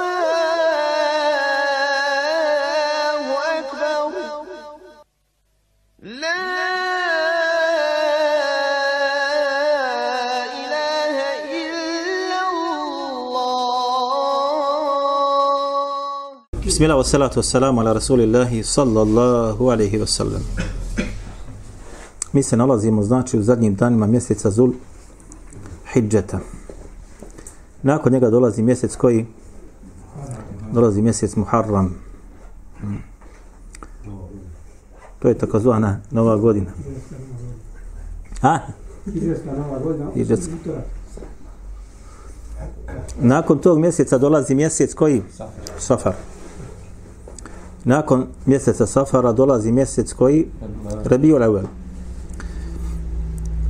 [3.59, 4.15] أكبر.
[6.23, 6.45] لا
[10.55, 11.16] إله
[11.50, 13.34] إلا الله.
[16.66, 20.42] بسم الله والصلاة والسلام على رسول الله صلى الله عليه وسلم.
[22.34, 24.50] Mi الله زي znači وزادني zadnjim danima mjeseca
[25.95, 26.38] Hidžeta.
[27.82, 29.27] Nakon njega dolazi mjesec koji?
[30.73, 31.95] Dolazi mjesec Muharram.
[35.19, 36.70] To je takozvana nova godina.
[38.42, 38.59] A?
[39.05, 40.10] Hidžetska nova godina.
[40.14, 40.52] Hidžetska.
[43.20, 45.22] Nakon tog mjeseca dolazi mjesec koji?
[45.78, 46.14] Safar.
[47.84, 50.47] Nakon mjeseca Safara dolazi mjesec koji?
[51.05, 51.64] Rabiul Awal.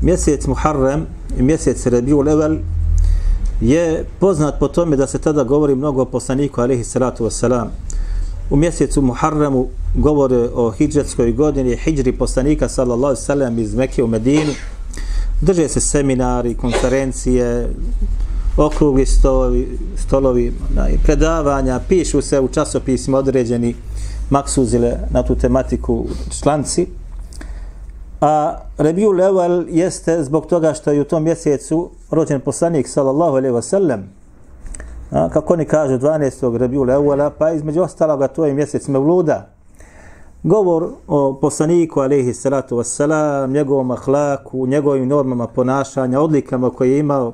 [0.05, 1.07] Mjesec Muharrem
[1.39, 2.59] i mjesec Rabiul Awal
[3.61, 7.67] je poznat po tome da se tada govori mnogo o poslaniku alihi salatu wasalam.
[8.51, 14.07] U mjesecu Muharremu govore o hijđetskoj godini, hijđri poslanika sallallahu alaihi sallam iz Mekke u
[14.07, 14.53] Medinu.
[15.41, 17.69] Drže se seminari, konferencije,
[18.57, 20.53] okrugli stolovi, stolovi
[21.05, 23.75] predavanja, pišu se u časopisima određeni
[24.31, 26.07] maksuzile na tu tematiku
[26.43, 26.87] članci.
[28.21, 33.55] A Rebiju Leval jeste zbog toga što je u tom mjesecu rođen poslanik sallallahu alaihi
[33.55, 34.03] wasallam.
[35.11, 36.57] A, kako oni kažu 12.
[36.57, 39.49] Rebiju Levala, pa između ostaloga to je mjesec Mevluda.
[40.43, 47.33] Govor o poslaniku alaihi salatu wasalam, njegovom ahlaku, njegovim normama ponašanja, odlikama koje je imao,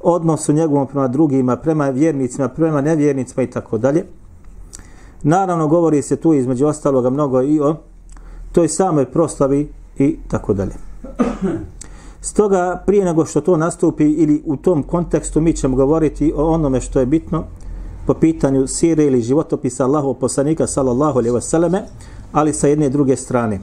[0.00, 4.04] odnosu njegovom prema drugima, prema vjernicima, prema nevjernicima i tako dalje.
[5.22, 7.76] Naravno, govori se tu između ostaloga mnogo i o
[8.52, 10.74] toj samoj proslavi i tako dalje.
[12.20, 16.80] Stoga, prije nego što to nastupi ili u tom kontekstu, mi ćemo govoriti o onome
[16.80, 17.44] što je bitno
[18.06, 21.80] po pitanju sire ili životopisa Allahov poslanika sallallahu alaihi wasallame,
[22.32, 23.60] ali sa jedne druge strane.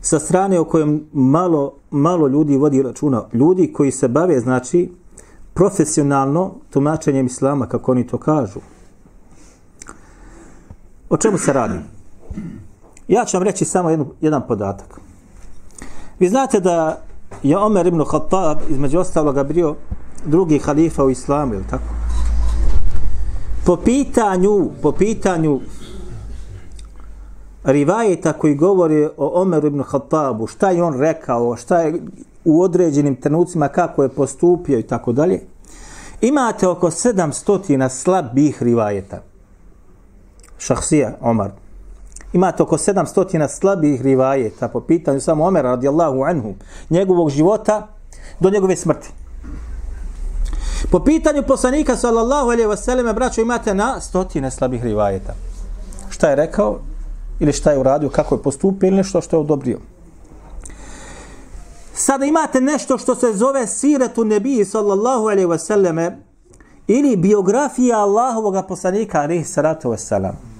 [0.00, 3.24] Sa strane o kojem malo, malo ljudi vodi računa.
[3.32, 4.90] Ljudi koji se bave, znači,
[5.54, 8.60] profesionalno tumačenjem islama, kako oni to kažu.
[11.10, 11.78] O čemu se radi?
[13.08, 15.00] Ja ću vam reći samo jednu, jedan podatak.
[16.18, 17.02] Vi znate da
[17.42, 19.74] je Omer ibn Khattab između ostaloga bio
[20.24, 21.84] drugi halifa u islamu, je tako?
[23.66, 25.60] Po pitanju, po pitanju
[27.64, 32.02] rivajeta koji govori o Omeru ibn Khattabu, šta je on rekao, šta je
[32.44, 35.40] u određenim trenucima, kako je postupio i tako dalje,
[36.20, 39.22] imate oko 700 slabih rivajeta.
[40.58, 41.65] Šahsija, Omar.
[42.36, 46.54] Imate oko 700 slabih rivajeta po pitanju samo Omera radijallahu anhu,
[46.90, 47.88] njegovog života
[48.40, 49.08] do njegove smrti.
[50.90, 55.34] Po pitanju poslanika sallallahu alejhi ve selleme braćo imate na stotine slabih rivajeta.
[56.10, 56.78] Šta je rekao
[57.40, 59.78] ili šta je uradio, kako je postupio ili nešto što je odobrio.
[61.94, 66.18] Sada imate nešto što se zove siretu nebiji sallallahu alejhi ve selleme
[66.86, 70.55] ili biografija Allahovog poslanika alejhi salatu ve selam.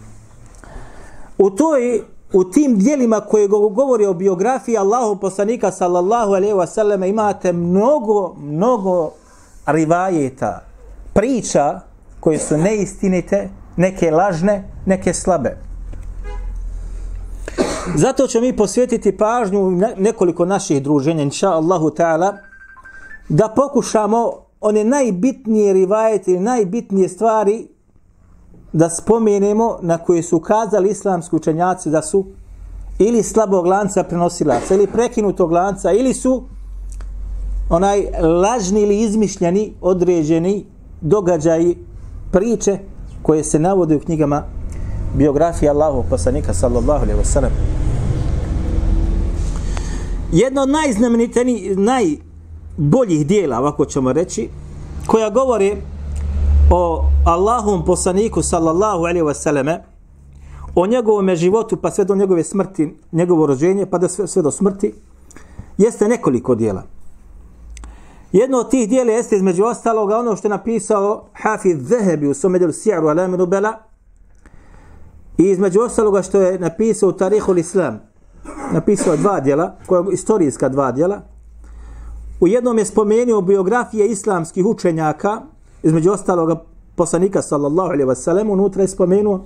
[1.38, 2.02] U toj
[2.32, 8.34] u tim dijelima koje govori o biografiji Allahu poslanika sallallahu alejhi ve selleme imate mnogo
[8.38, 9.10] mnogo
[9.66, 10.60] rivajeta,
[11.12, 11.80] priča
[12.20, 15.56] koje su neistinite, neke lažne, neke slabe.
[17.94, 22.36] Zato ćemo mi posvetiti pažnju nekoliko naših druženja, inša Allahu ta'ala,
[23.28, 27.68] da pokušamo one najbitnije rivajete ili najbitnije stvari
[28.76, 32.24] da spomenemo na koje su ukazali islamski učenjaci da su
[32.98, 36.42] ili slabog lanca prenosilaca, ili prekinutog lanca, ili su
[37.70, 38.06] onaj
[38.42, 40.64] lažni ili izmišljeni određeni
[41.00, 41.76] događaji,
[42.32, 42.78] priče
[43.22, 44.42] koje se navode u knjigama
[45.14, 47.52] biografije Allahov poslanika sallallahu alejhi ve sellem.
[50.32, 54.48] Jedno od najznamenitijih, najboljih dijela, ovako ćemo reći,
[55.06, 55.76] koja govori
[56.70, 59.84] o Allahovom poslaniku sallallahu alejhi ve selleme,
[60.74, 64.50] o njegovome životu pa sve do njegove smrti, njegovo rođenje pa da sve, sve do
[64.50, 64.94] smrti,
[65.78, 66.82] jeste nekoliko dijela.
[68.32, 72.58] Jedno od tih dijela jeste između ostaloga ono što je napisao Hafiz Zehebi u svome
[72.58, 73.72] dijelu Sijaru Alaminu Bela
[75.38, 78.00] i između ostaloga što je napisao u Tarihu Islam.
[78.72, 81.20] Napisao dva dijela, koja istorijska dva dijela.
[82.40, 85.42] U jednom je spomenuo biografije islamskih učenjaka,
[85.86, 86.62] između ostaloga
[86.94, 89.44] poslanika sallallahu alaihi wasallam, unutra je spomenuo.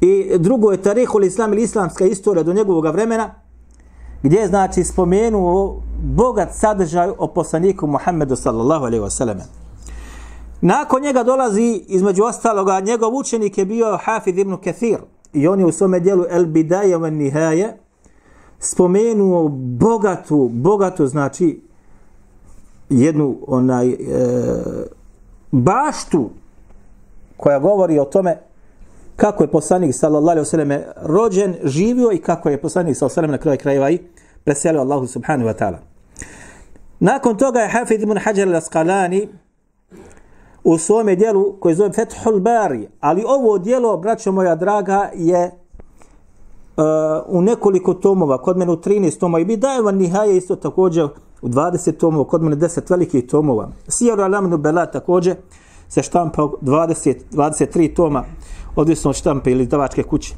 [0.00, 3.34] I drugo je Tarihu Islam ili islamska istorija do njegovog vremena,
[4.22, 9.40] gdje je znači spomenuo bogat sadržaj o poslaniku Muhammedu sallallahu alaihi wasallam.
[10.60, 14.98] Nakon njega dolazi, između ostaloga, njegov učenik je bio Hafid ibn Kathir
[15.32, 17.78] i on je u svome dijelu El Bidaje van Nihaje
[18.58, 19.48] spomenuo
[19.78, 21.62] bogatu, bogatu znači
[22.90, 23.96] jednu onaj e,
[25.52, 26.30] baštu
[27.36, 28.38] koja govori o tome
[29.16, 33.12] kako je poslanik sallallahu alejhi ve selleme rođen, živio i kako je poslanik sallallahu alejhi
[33.12, 33.98] ve sellem na kraju krajeva i
[34.44, 35.78] preselio Allahu subhanahu wa ta'ala.
[37.00, 39.28] Nakon toga je Hafid ibn Hajar al-Asqalani
[40.64, 45.50] u svome dijelu koji zove Fethul Bari, ali ovo dijelo, braćo moja draga, je
[46.76, 46.84] uh,
[47.26, 51.08] u nekoliko tomova, kod mene u 13 tomova i bi daje van Nihaje isto također
[51.42, 53.68] u 20 tomova, kod mene 10 velikih tomova.
[53.88, 55.36] Sijaru Alamnu Bela također
[55.88, 58.24] se štampa 20, 23 toma,
[58.76, 60.34] odvisno od štampe ili davačke kuće.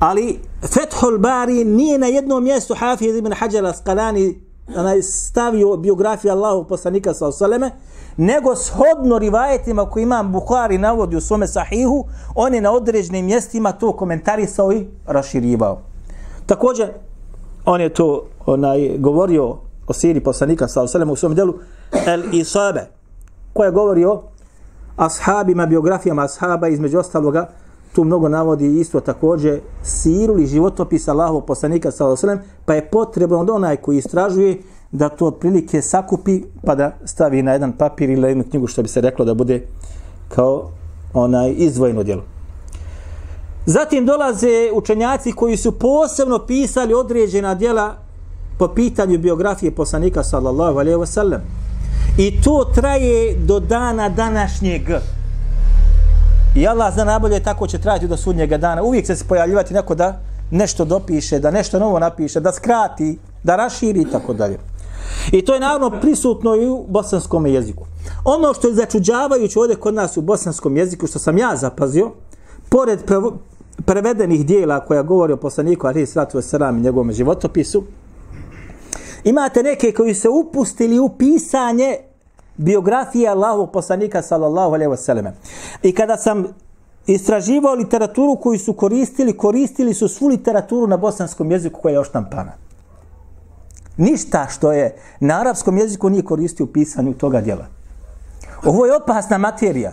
[0.00, 4.34] Ali Fethul Bari nije na jednom mjestu Hafiz ibn Hajar al-Asqalani
[5.02, 7.70] stavio biografiju Allahu poslanika sa osaleme,
[8.16, 12.04] nego shodno rivajetima koji imam Bukhari navodi u svome sahihu,
[12.34, 15.78] on je na određenim mjestima to komentarisao i raširivao.
[16.46, 16.88] Također,
[17.64, 19.56] on je to onaj, govorio
[19.90, 21.54] o siri poslanika sa u svom delu
[22.06, 22.86] El Isabe,
[23.52, 24.22] koja govori o
[24.96, 27.48] ashabima, biografijama ashaba, između ostaloga,
[27.92, 33.44] tu mnogo navodi isto također siru ili životopis Allahovog poslanika sallallahu alejhi pa je potrebno
[33.44, 38.20] da onaj koji istražuje da to otprilike sakupi pa da stavi na jedan papir ili
[38.20, 39.66] na jednu knjigu što bi se reklo da bude
[40.28, 40.70] kao
[41.14, 42.22] onaj izdvojeno djelo.
[43.66, 48.09] Zatim dolaze učenjaci koji su posebno pisali određena djela
[48.60, 51.40] po pitanju biografije poslanika sallallahu alejhi ve sellem.
[52.18, 54.82] I to traje do dana današnjeg.
[56.54, 58.82] I Allah zna najbolje tako će trajati do sudnjega dana.
[58.82, 60.20] Uvijek će se pojavljivati neko da
[60.50, 64.58] nešto dopiše, da nešto novo napiše, da skrati, da raširi i tako dalje.
[65.32, 67.86] I to je naravno prisutno i u bosanskom jeziku.
[68.24, 72.10] Ono što je začuđavajuće ovdje kod nas u bosanskom jeziku, što sam ja zapazio,
[72.68, 73.00] pored
[73.86, 77.84] prevedenih dijela koja govori o poslaniku Ali Sratu Veseram i njegovom životopisu,
[79.24, 81.96] imate neke koji se upustili u pisanje
[82.56, 85.32] biografije Allahovog poslanika sallallahu alejhi ve selleme.
[85.82, 86.46] I kada sam
[87.06, 92.52] istraživao literaturu koju su koristili, koristili su svu literaturu na bosanskom jeziku koja je oštampana.
[93.96, 97.66] Ništa što je na arapskom jeziku nije koristio u pisanju toga djela.
[98.64, 99.92] Ovo je opasna materija.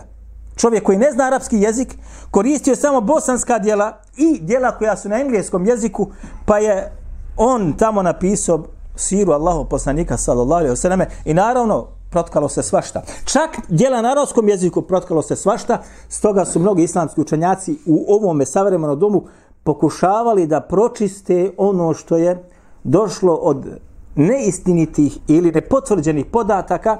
[0.56, 1.96] Čovjek koji ne zna arapski jezik
[2.30, 6.08] koristio samo bosanska djela i djela koja su na engleskom jeziku,
[6.46, 6.92] pa je
[7.36, 8.64] on tamo napisao
[8.98, 13.02] siru Allahu poslanika sallallahu alejhi ve selleme i naravno protkalo se svašta.
[13.24, 18.46] Čak djela na arapskom jeziku protkalo se svašta, stoga su mnogi islamski učenjaci u ovome
[18.46, 19.24] savremenom domu
[19.64, 22.44] pokušavali da pročiste ono što je
[22.84, 23.66] došlo od
[24.14, 26.96] neistinitih ili nepotvrđenih podataka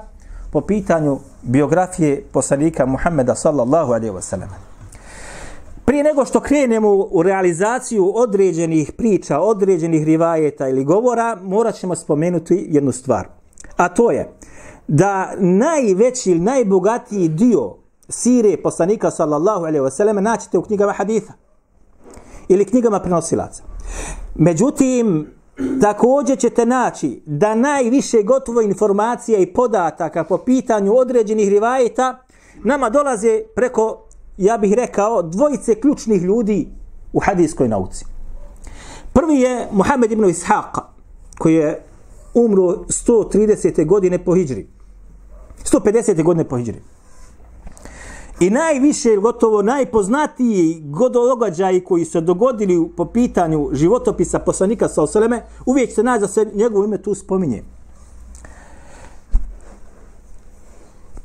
[0.51, 4.68] po pitanju biografije poslanika Muhammeda sallallahu alejhi ve selleme.
[5.89, 12.67] Prije nego što krenemo u realizaciju određenih priča, određenih rivajeta ili govora, morat ćemo spomenuti
[12.69, 13.27] jednu stvar.
[13.77, 14.31] A to je
[14.87, 17.75] da najveći ili najbogatiji dio
[18.09, 21.33] sire poslanika sallallahu alaihi wa sallam naćete u knjigama haditha
[22.47, 23.63] ili knjigama prenosilaca.
[24.35, 25.27] Međutim,
[25.81, 32.23] također ćete naći da najviše gotovo informacija i podataka po pitanju određenih rivajeta
[32.63, 34.08] nama dolaze preko,
[34.39, 36.67] ja bih rekao, dvojice ključnih ljudi
[37.13, 38.05] u hadijskoj nauci.
[39.13, 40.79] Prvi je Muhammed ibn Ishaq,
[41.37, 41.83] koji je
[42.33, 43.85] umro 130.
[43.85, 44.67] godine po hijri.
[45.63, 46.23] 150.
[46.23, 46.81] godine po hijri.
[48.39, 56.03] I najviše, gotovo najpoznatiji događaji koji su dogodili po pitanju životopisa poslanika Saoseleme, uvijek se
[56.03, 57.63] nađe da se njegovo ime tu spominje.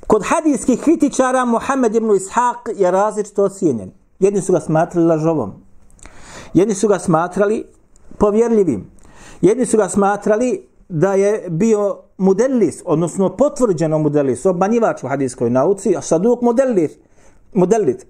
[0.07, 3.91] Kod hadijskih kritičara Mohamed ibn Ishaq je različito ocijenjen.
[4.19, 5.53] Jedni su ga smatrali lažovom.
[6.55, 7.65] Jedni su ga smatrali
[8.19, 8.91] povjerljivim.
[9.41, 15.97] Jedni su ga smatrali da je bio mudellis, odnosno potvrđeno mudellis, obmanjivač u hadijskoj nauci,
[15.97, 16.93] a saduk mudellis,
[17.53, 18.07] mudellit,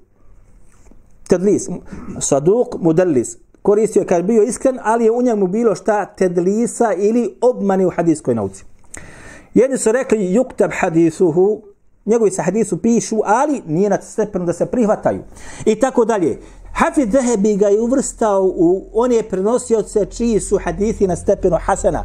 [1.29, 1.69] tedlis,
[2.21, 7.39] saduk mudellis, koristio je kad bio iskren, ali je u njemu bilo šta tedlisa ili
[7.41, 8.65] obmani u hadijskoj nauci.
[9.55, 11.63] Jedni su rekli, yuktab hadisuhu,
[12.07, 15.23] njegovi se hadisu pišu, ali nije na stepenu da se prihvataju.
[15.65, 16.41] I tako dalje.
[16.73, 22.05] Hafid Zahebi ga je uvrstao u one prenosioce čiji su hadisi na stepenu Hasana.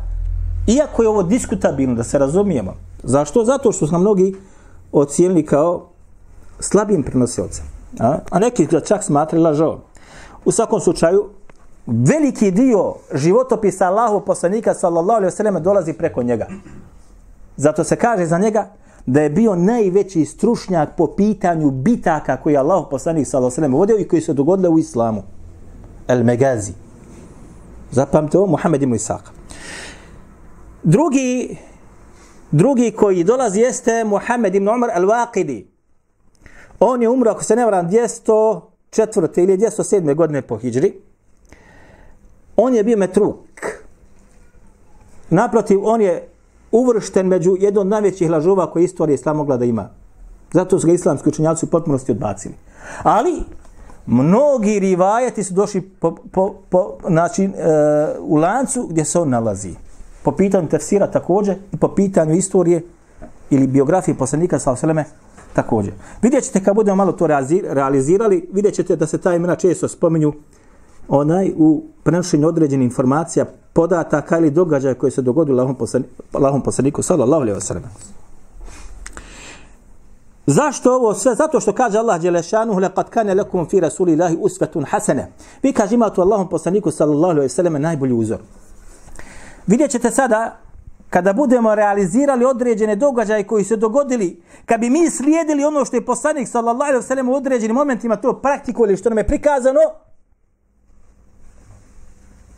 [0.67, 2.73] Iako je ovo diskutabilno, da se razumijemo.
[3.03, 3.45] Zašto?
[3.45, 4.35] Zato što su nam mnogi
[4.91, 5.89] ocijenili kao
[6.59, 7.65] slabim prenosiocem.
[7.99, 9.79] A, a neki ga čak smatrali lažovom.
[10.45, 11.29] U svakom slučaju,
[11.87, 16.47] veliki dio životopisa Allahu poslanika sallallahu alejhi ve sellem dolazi preko njega.
[17.57, 18.69] Zato se kaže za njega
[19.05, 23.67] da je bio najveći stručnjak po pitanju bitaka koji je Allah poslanik sallallahu alejhi ve
[23.67, 25.23] sellem vodio i koji se dogodile u islamu.
[26.07, 26.73] El Megazi.
[27.91, 29.31] Zapamte ovo, Muhammed ibn Isak.
[30.83, 31.57] Drugi,
[32.51, 35.65] drugi koji dolazi jeste Muhammed ibn Umar al-Waqidi.
[36.79, 39.41] On je umro, ako se ne varam, 204.
[39.41, 40.15] ili 207.
[40.15, 40.93] godine po hijđri.
[42.55, 43.45] On je bio metruk.
[45.29, 46.29] Naprotiv, on je
[46.71, 49.89] uvršten među jedan od najvećih lažova koje istorija islam mogla da ima.
[50.53, 52.55] Zato su ga islamski učenjaci u potpunosti odbacili.
[53.03, 53.43] Ali,
[54.05, 57.49] mnogi rivajati su došli po, po, po, znači, e,
[58.19, 59.73] u lancu gdje se on nalazi.
[60.23, 62.81] Po pitanju tefsira također i po pitanju istorije
[63.49, 65.05] ili biografije poslanika sa oseleme
[65.53, 65.93] također.
[66.21, 67.27] Vidjet ćete kad budemo malo to
[67.63, 70.33] realizirali, vidjet ćete da se ta imena često spominju
[71.09, 77.01] onaj u prenošenju određenih informacija, podataka ili događaja koje se dogodili Allahom, poslani, Allahom poslaniku
[77.01, 77.83] sallallahu alaihi wa sallam.
[80.45, 81.35] Zašto ovo sve?
[81.35, 85.27] Zato što kaže Allah Đelešanuhu laqad kana lakum fi rasulillahi uswatun hasana.
[85.63, 88.39] Vi kaže imate u Allahom poslaniku sallallahu alejhi ve sellem najbolji uzor.
[89.67, 90.57] Vidjet ćete sada
[91.09, 96.05] kada budemo realizirali određene događaje koji se dogodili, kad bi mi slijedili ono što je
[96.05, 99.79] poslanik sallallahu alejhi ve sellem u određenim momentima to praktikovali što nam je prikazano,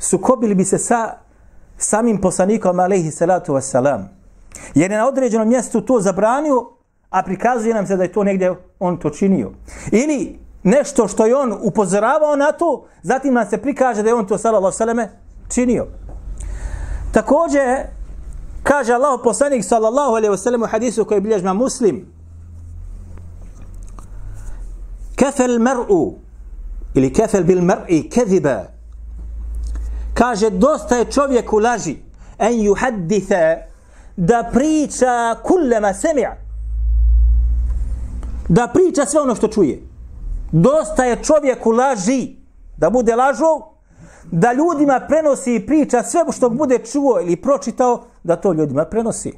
[0.02, 1.14] sukobili bi se sa
[1.78, 4.10] samim poslanikom alejhi salatu vesselam.
[4.76, 6.70] Jer je na određenom mjestu to zabranio,
[7.10, 9.52] a prikazuje nam se da je to negdje on to činio.
[9.92, 14.28] Ili nešto što je on upozoravao na to, zatim nam se prikaže da je on
[14.28, 14.98] to sallallahu sallam
[15.50, 15.88] činio.
[17.12, 17.62] Također,
[18.64, 22.06] kaže Allah poslanik sallallahu alaihi wasallam u hadisu koji bilježma muslim,
[25.16, 26.14] kefel mar'u
[26.94, 27.62] ili kefel bil
[28.12, 28.64] keziba
[30.14, 31.98] kaže dosta je čovjeku laži
[32.40, 33.58] en juhadditha
[34.16, 36.42] da priča kullema semi'a
[38.50, 39.82] da priča sve ono što čuje.
[40.52, 42.36] Dosta je čovjeku laži,
[42.78, 43.62] da bude lažov,
[44.32, 49.34] da ljudima prenosi i priča sve što bude čuo ili pročitao, da to ljudima prenosi.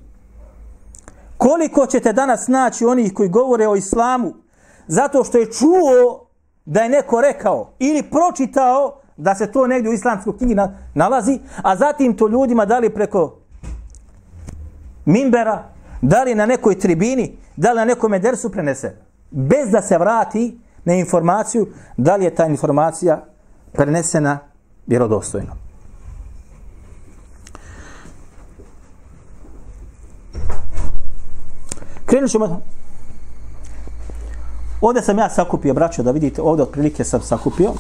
[1.38, 4.34] Koliko ćete danas naći onih koji govore o islamu,
[4.88, 6.28] zato što je čuo
[6.66, 10.56] da je neko rekao ili pročitao da se to negdje u islamskoj knjigi
[10.94, 13.36] nalazi, a zatim to ljudima dali preko
[15.06, 15.64] mimbera,
[16.02, 18.96] dali na nekoj tribini, dali na nekom edersu prenese,
[19.32, 21.68] bez da se vrati na informaciju
[21.98, 23.26] da li je ta informacija
[23.72, 24.40] prenesena
[24.88, 25.64] vjerodostojno.
[32.06, 32.62] Krenut ćemo.
[34.82, 37.74] Ovdje sam ja sakupio, braćo, da vidite, ovdje otprilike sam sakupio.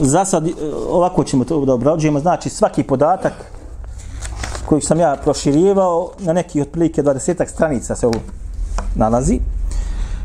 [0.00, 0.52] Za sad, e,
[0.88, 3.32] ovako ćemo to da obrađujemo, znači svaki podatak
[4.66, 8.18] koji sam ja proširivao na neki otprilike 20 stranica se ovo
[8.94, 9.40] nalazi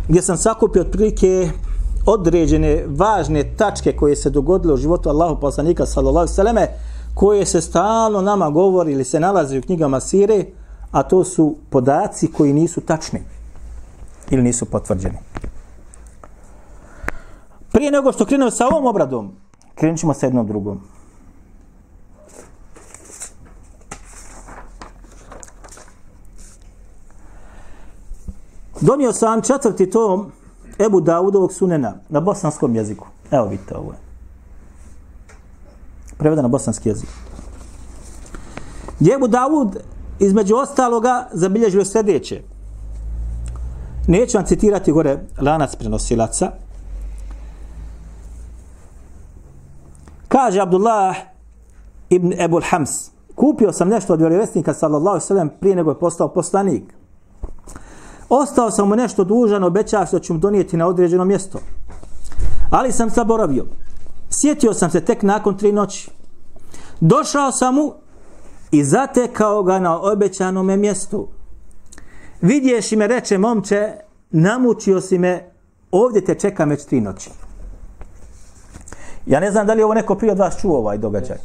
[0.08, 1.50] gdje sam sakupio otprilike
[2.06, 6.68] određene važne tačke koje se dogodile u životu Allahu poslanika sallallahu alejhi
[7.14, 10.46] koje se stalno nama govori ili se nalaze u knjigama sire
[10.92, 13.22] a to su podaci koji nisu tačni
[14.30, 15.18] ili nisu potvrđeni.
[17.72, 19.32] Prije nego što krenemo sa ovom obradom
[19.76, 20.82] krenut ćemo sa jednom drugom
[28.82, 30.32] Donio sam četvrti tom
[30.80, 33.08] Ebu Daudovog sunena na bosanskom jeziku.
[33.32, 33.94] Evo vidite ovo.
[36.18, 37.10] Preveda na bosanski jezik.
[39.16, 39.78] Ebu Davud
[40.20, 42.42] između ostaloga zabilježio sljedeće.
[44.08, 46.52] Neću vam citirati gore lanac prenosilaca.
[50.36, 51.16] Kaže Abdullah
[52.10, 53.12] ibn Ebul Hams.
[53.36, 56.84] Kupio sam nešto od vjerovjesnika sallallahu sallam prije nego je postao poslanik.
[58.30, 61.60] Ostao sam mu nešto dužan, obećao da ću mu donijeti na određeno mjesto.
[62.70, 63.66] Ali sam zaboravio.
[64.30, 66.12] Sjetio sam se tek nakon tri noći.
[67.00, 67.94] Došao sam mu
[68.72, 71.28] i zatekao ga na obećanom mjestu.
[72.42, 73.94] Vidješ i me reče, momče,
[74.32, 75.52] namučio si me,
[75.92, 77.45] ovdje te čekam već tri noći.
[79.26, 81.38] Ja ne znam da li ovo neko prije od vas čuo ovaj događaj.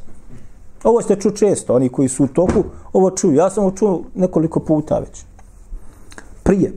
[0.85, 3.35] Ovo ste ču često, oni koji su u toku, ovo čuju.
[3.35, 5.25] Ja sam ovo čuo nekoliko puta već
[6.43, 6.73] prije.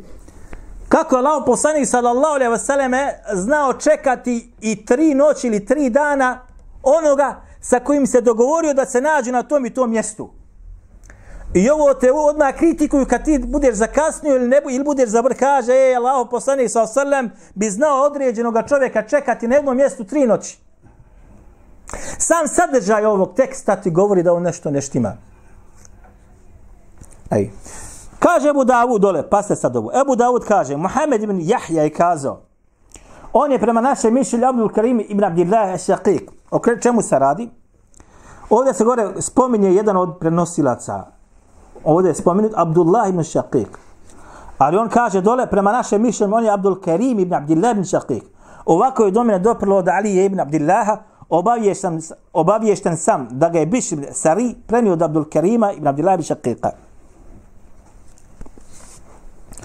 [0.89, 5.89] Kako je Allah poslanik sallallahu alejhi ve selleme znao čekati i tri noći ili tri
[5.89, 6.39] dana
[6.83, 10.29] onoga sa kojim se dogovorio da se nađu na tom i tom mjestu.
[11.53, 15.72] I ovo te odmah kritikuju kad ti budeš zakasnio ili, ne, ili budeš zabr, kaže,
[15.74, 20.57] ej, Allah poslanik sallallahu osallam bi znao određenoga čovjeka čekati na jednom mjestu tri noći.
[22.17, 25.13] Sam sadržaj ovog teksta ti govori da on nešto ne štima.
[27.31, 27.51] Ej.
[28.19, 29.91] Kaže Ebu Davud dole, pa ste sad ovo.
[30.01, 32.41] Ebu Davud kaže, Muhammed ibn Jahja je kazao,
[33.33, 36.29] on je prema našem mišlju Abdul Karim ibn Abdillah Šaqiq.
[36.51, 37.50] O čemu se radi?
[38.50, 41.05] Ovdje se gore spominje jedan od prenosilaca.
[41.83, 43.67] Ovdje je spominut Abdullah ibn Šaqiq.
[44.57, 48.23] Ali on kaže dole, prema našem mišljenju, on je Abdul Karim ibn Abdillah ibn Šaqiq.
[48.65, 50.97] Ovako je do mene doprlo od Ali ibn Abdillaha,
[51.30, 52.01] obavješten,
[52.34, 56.70] obavješten sam da ga je Biš Sari prenio od Abdul Karima ibn Abdillah ibn Šakika.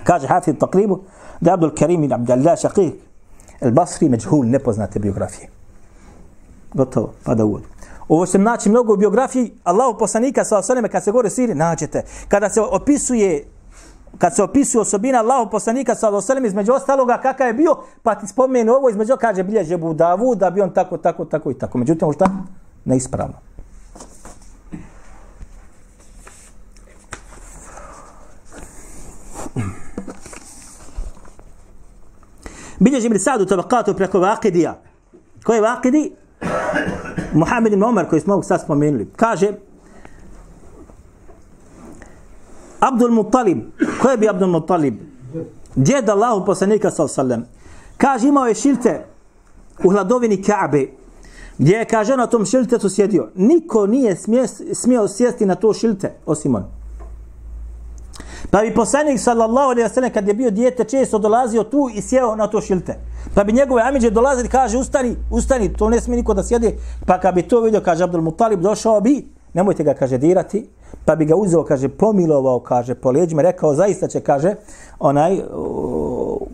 [0.05, 0.99] Kaže Hafid Taqribu
[1.41, 2.95] da je Abdul Karim ibn Abdillah Šakik
[3.61, 5.49] El Basri međhul nepoznate biografije.
[6.75, 7.63] Gotovo, pada uvod.
[8.09, 12.03] Ovo se naći mnogo u biografiji Allahu poslanika sa osaneme kad se govori siri, nađete.
[12.29, 13.45] Kada se opisuje
[14.19, 18.15] kad se opisuje osobina Allahu poslanika sallallahu alejhi osaneme između ostaloga kakav je bio, pa
[18.15, 21.55] ti spomenu ovo između kaže bilježe Abu Davud da bi on tako, tako, tako i
[21.55, 21.79] tako.
[21.79, 22.31] Međutim, šta?
[22.85, 23.35] Neispravno.
[32.79, 34.79] Bilježi Ibn Sa'd u tabakatu preko Vakidija.
[35.45, 36.13] Ko je Vakidi?
[37.33, 39.11] Muhammed ibn Omar koji smo ovog sad spomenuli.
[39.17, 39.53] Kaže
[42.81, 43.59] Abdul Muttalib.
[44.03, 44.95] Ko je bi Abdul Muttalib?
[45.75, 47.45] Djed Allahu poslanika sallam.
[47.97, 49.05] Kaže imao je šilte
[49.85, 50.87] u hladovini Kaabe
[51.59, 53.29] gdje je kaže na tom šiltetu sjedio.
[53.35, 56.65] Niko nije smije, smio sjesti na to šilte osim on.
[58.51, 62.03] Pa bi poslanik sallallahu alejhi ve sellem kad je bio dijete često dolazio tu i
[62.03, 62.95] sjeo na to šilte.
[63.35, 66.77] Pa bi njegove amiđe dolazili kaže ustani, ustani, to ne smije niko da sjede.
[67.07, 70.69] Pa kad bi to vidio kaže Abdul Muttalib došao bi, nemojte ga kaže dirati,
[71.05, 74.55] pa bi ga uzeo kaže pomilovao kaže po leđima, rekao zaista će kaže
[74.99, 75.41] onaj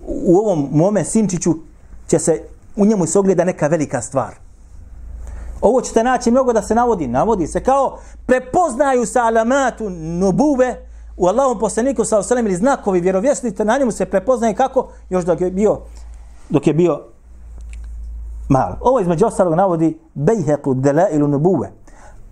[0.07, 1.55] u ovom mome sinčiću
[2.07, 2.43] će se
[2.77, 4.35] u njemu se ogleda neka velika stvar.
[5.61, 7.07] Ovo ćete naći mnogo da se navodi.
[7.07, 10.87] Navodi se kao prepoznaju sa alamatu nubuve
[11.17, 15.41] u Allahom poslaniku sa osalem ili znakovi vjerovjesnite, na njemu se prepoznaje kako još dok
[15.41, 15.79] je bio
[16.49, 17.01] dok je bio
[18.49, 18.73] mal.
[18.81, 21.73] Ovo između ostalog navodi bejheku delailu nubuve.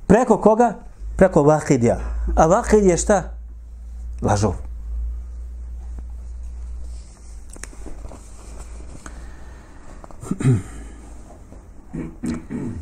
[0.06, 0.74] Preko koga?
[1.22, 1.98] Preko vakidija.
[2.36, 3.22] A vakid je šta?
[4.22, 4.54] Lažov.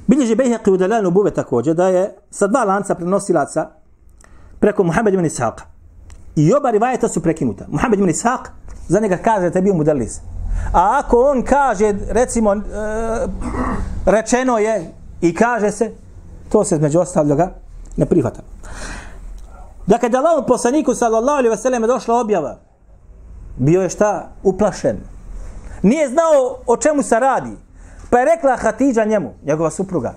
[0.06, 3.68] Bilježi Bejheqi u Delal Nubuve također da je sa dva lanca prenosilaca
[4.60, 5.64] preko Muhammed ibn Ishaqa.
[6.36, 7.66] I oba rivajeta su prekinuta.
[7.68, 8.48] Muhammed ibn Ishaq
[8.88, 10.20] za njega kaže da je bio mudalis.
[10.72, 12.60] A ako on kaže, recimo, e,
[14.06, 15.92] rečeno je i kaže se,
[16.48, 17.34] to se između ostavlja
[17.96, 18.44] ne prihvatam.
[19.86, 22.58] Da kada Allahom poslaniku sallallahu alaihi wasallam došla objava,
[23.56, 24.28] bio je šta?
[24.42, 24.96] Uplašen.
[25.82, 27.56] Nije znao o čemu se radi.
[28.10, 30.14] Pa je rekla Hatidža njemu, njegova supruga.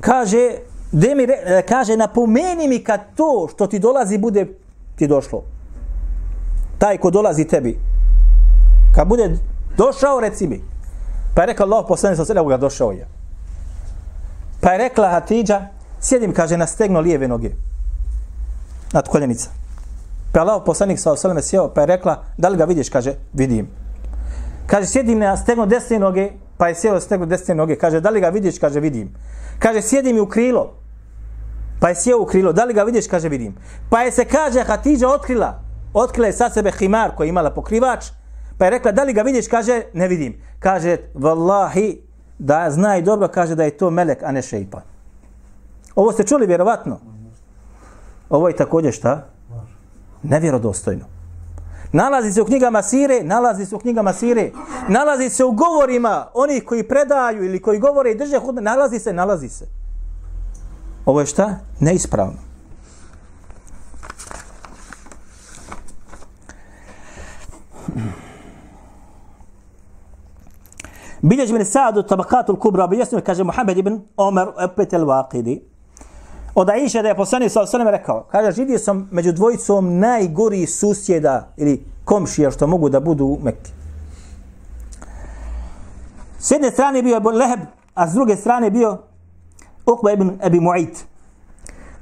[0.00, 0.50] Kaže,
[0.92, 4.46] de mi re, e, kaže, napomeni mi kad to što ti dolazi bude
[4.96, 5.42] ti došlo.
[6.78, 7.78] Taj ko dolazi tebi.
[8.94, 9.36] Kad bude
[9.76, 10.64] došao, reci mi.
[11.34, 13.08] Pa je rekla Allah poslani sallallahu alaihi wasallam, došao je.
[14.60, 15.66] Pa je rekla Hatidža,
[16.00, 17.50] sjedim, kaže, na stegno lijeve noge.
[18.92, 19.50] Nad koljenica.
[20.32, 23.14] Pa je Allah poslanik sa osaleme sjeo, pa je rekla, da li ga vidiš, kaže,
[23.32, 23.68] vidim.
[24.66, 27.76] Kaže, sjedim na stegno desne noge, pa je sjeo stegno desne noge.
[27.76, 29.14] Kaže, da li ga vidiš, kaže, vidim.
[29.58, 30.74] Kaže, sjedim i u krilo,
[31.80, 32.52] pa je sjeo u krilo.
[32.52, 33.54] Da li ga vidiš, kaže, vidim.
[33.90, 35.58] Pa je se, kaže, Hatidža otkrila.
[35.94, 38.06] Otkrila je sa sebe himar koji je imala pokrivač,
[38.58, 40.36] pa je rekla, da li ga vidiš, kaže, ne vidim.
[40.58, 42.00] Kaže, vallahi,
[42.38, 44.82] da zna i dobro, kaže da je to melek, a ne šeipan.
[45.94, 46.98] Ovo ste čuli vjerovatno?
[48.30, 49.26] Ovo je također šta?
[50.22, 51.04] Nevjerodostojno.
[51.92, 54.50] Nalazi se u knjigama Sire, nalazi se u knjigama Sire,
[54.88, 59.12] nalazi se u govorima onih koji predaju ili koji govore i drže hudbe, nalazi se,
[59.12, 59.66] nalazi se.
[61.06, 61.58] Ovo je šta?
[61.80, 62.38] Neispravno.
[71.22, 75.69] Bilježi bin Sa'ad tabakatul kubra, bilježi kaže Muhammed ibn Omer, opet el Waqidi,
[76.54, 81.52] od Aisha da je poslanik sa osanem rekao, kaže, živio sam među dvojicom najgori susjeda
[81.56, 83.70] ili komšija što mogu da budu u Mekke.
[86.38, 87.60] S jedne strane je bio Ebu Leheb,
[87.94, 88.98] a s druge strane je bio
[89.86, 91.10] Uqba ibn Ebi Mu'id,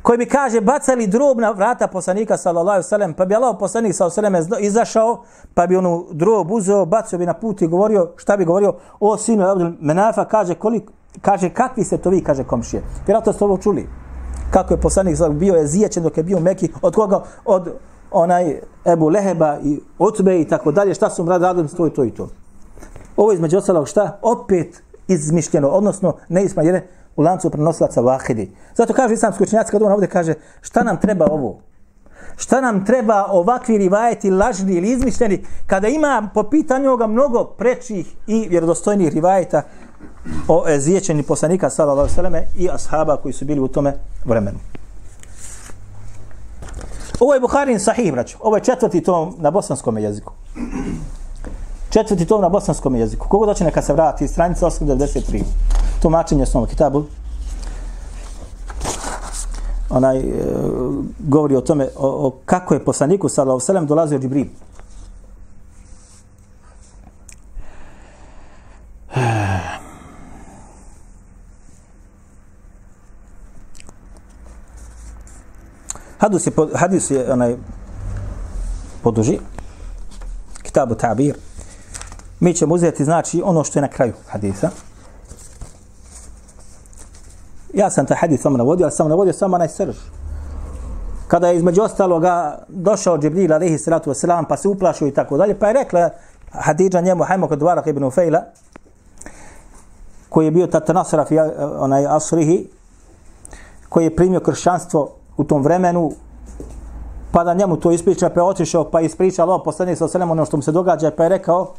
[0.03, 3.95] koji bi, kaže, bacali drob na vrata poslanika, sallallahu alaihi sallam, pa bi Allah poslanik,
[3.95, 8.13] sallallahu alaihi sallam, izašao, pa bi onu drob uzeo, bacio bi na put i govorio,
[8.17, 12.45] šta bi govorio, o sinu Abdul Menafa, kaže, koliko, kaže, kakvi ste to vi, kaže
[12.45, 12.83] komšije.
[13.07, 13.89] Vjerojatno ste ovo čuli
[14.51, 17.23] kako je poslanik sallallahu bio je zijećen dok je bio u Meki, od koga?
[17.45, 17.73] Od
[18.11, 22.05] onaj Ebu Leheba i Utbe i tako dalje, šta su mrad radili, to i to
[22.05, 22.29] i to.
[23.17, 24.19] Ovo između ostalog šta?
[24.23, 28.53] Opet izmišljeno, odnosno neismaljene u lancu prenosilaca vahidi.
[28.75, 31.59] Zato kaže islamski učenjaci kad on ovdje kaže šta nam treba ovo?
[32.37, 38.15] Šta nam treba ovakvi rivajeti lažni ili izmišljeni kada ima po pitanju ovoga mnogo prečih
[38.27, 39.63] i vjerodostojnih rivajeta
[40.49, 44.59] o ezijećeni poslanika sallallahu alejhi i ashaba koji su bili u tome vremenu.
[47.21, 48.39] Ovo je Buharin sahih, braćo.
[48.41, 50.33] Ovo je četvrti tom na bosanskom jeziku.
[51.91, 53.29] Četvrti tom na bosanskom jeziku.
[53.29, 55.43] Kogo doće neka se vrati, stranica 893.
[56.03, 57.05] Tumačenje s ovom kitabu.
[59.91, 60.23] Onaj, e,
[61.19, 64.47] govori o tome, o, o kako je poslaniku, sallallahu sallam, dolazio Džibril.
[76.19, 77.57] Hadis je, hadis je onaj
[79.03, 79.39] poduži.
[80.63, 81.35] Kitabu Ta'bir.
[82.41, 84.71] Mi ćemo uzeti, znači, ono što je na kraju hadisa.
[87.75, 89.97] Ja sam taj hadis samo navodio, ali sam navodio samo onaj srž.
[91.29, 95.59] Kada je između ostaloga došao Džibril, alaihi salatu wasalam, pa se uplašio i tako dalje,
[95.59, 96.11] pa je rekla
[96.51, 98.43] Hadidža njemu, hajmo kod Varak ibn Ufejla,
[100.29, 101.29] koji je bio tata Nasraf,
[101.79, 102.69] onaj Asrihi,
[103.89, 106.13] koji je primio kršćanstvo u tom vremenu,
[107.33, 110.45] pa da njemu to ispriča, pa je otišao, pa je ispričao Allah poslanik sa ono
[110.45, 111.75] što mu se događa, pa je rekao,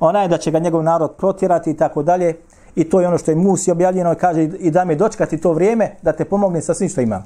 [0.00, 2.36] onaj da će ga njegov narod protjerati i tako dalje.
[2.76, 5.52] I to je ono što je Musi objavljeno i kaže i da mi dočekati to
[5.52, 7.24] vrijeme da te pomogne sa svim što imam.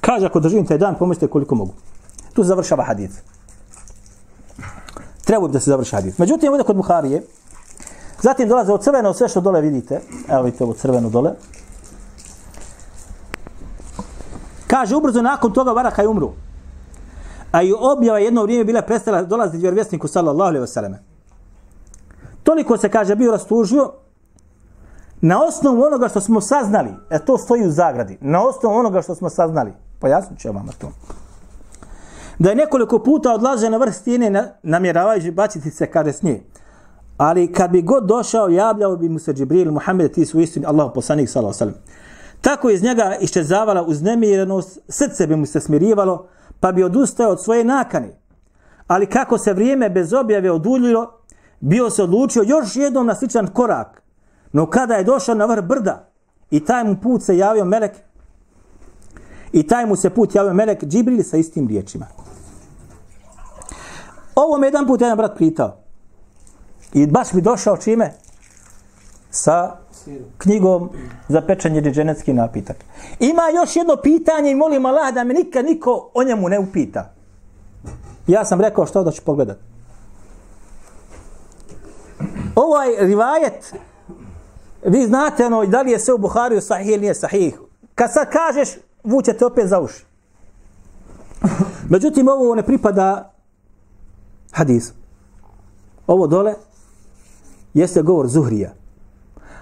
[0.00, 1.72] Kaže ako držim taj dan, pomoćite koliko mogu.
[2.32, 3.14] Tu završava hadith.
[5.24, 6.20] Treba da se završi hadith.
[6.20, 7.22] Međutim, ovdje kod Buharije,
[8.22, 10.00] zatim dolaze od crveno sve što dole vidite.
[10.28, 11.32] Evo vidite ovo crveno dole.
[14.66, 16.32] Kaže, ubrzo nakon toga Varaka je umru.
[17.52, 20.94] A i objava jedno vrijeme bila prestala dolaziti vjerovjesniku sallallahu alaihi wasallam.
[22.42, 23.92] Toliko se kaže bio rastužio
[25.20, 29.14] na osnovu onoga što smo saznali, e to stoji u zagradi, na osnovu onoga što
[29.14, 30.90] smo saznali, pojasnit ću vam to.
[32.38, 36.42] Da je nekoliko puta odlaže na vrh stijene namjeravajući baciti se kada s nje.
[37.16, 40.90] Ali kad bi god došao, javljao bi mu se Džibril, Muhammed, ti su istini, Allah
[40.94, 42.03] poslanik, sallallahu alaihi wasallam.
[42.40, 46.26] Tako iz njega iščezavala uznemirenost, srce bi mu se smirivalo,
[46.60, 48.18] pa bi odustao od svoje nakane.
[48.86, 51.20] Ali kako se vrijeme bez objave oduljilo,
[51.60, 54.02] bio se odlučio još jednom na sličan korak.
[54.52, 56.08] No kada je došao na vrh brda
[56.50, 57.92] i taj mu put se javio melek,
[59.52, 62.06] i taj mu se put javio melek Džibril sa istim riječima.
[64.34, 65.76] Ovo me jedan put jedan brat pitao.
[66.92, 68.12] I baš mi došao čime?
[69.34, 69.76] Sa
[70.38, 70.90] knjigom
[71.28, 72.76] za pečenje dženecki napitak.
[73.20, 77.12] Ima još jedno pitanje i molim Allah da me nikad niko o njemu ne upita.
[78.26, 79.58] Ja sam rekao što da ću pogledat.
[82.56, 83.74] Ovaj rivajet,
[84.84, 87.58] vi znate ono, da li je sve u Buhariju sahih ili nije sahih.
[87.94, 88.68] Kad sad kažeš,
[89.04, 90.04] vučete opet za uši.
[91.88, 93.32] Međutim, ovo ne pripada
[94.52, 94.92] hadis.
[96.06, 96.54] Ovo dole
[97.74, 98.83] jeste govor Zuhrija.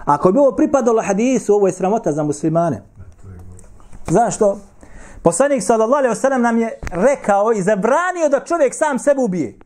[0.05, 2.81] Ako bi ovo pripadalo hadisu, ovo je sramota za muslimane.
[4.07, 4.57] Zašto?
[5.21, 9.59] Poslanik sallallahu alejhi ve sellem nam je rekao i zabranio da čovjek sam sebe ubije.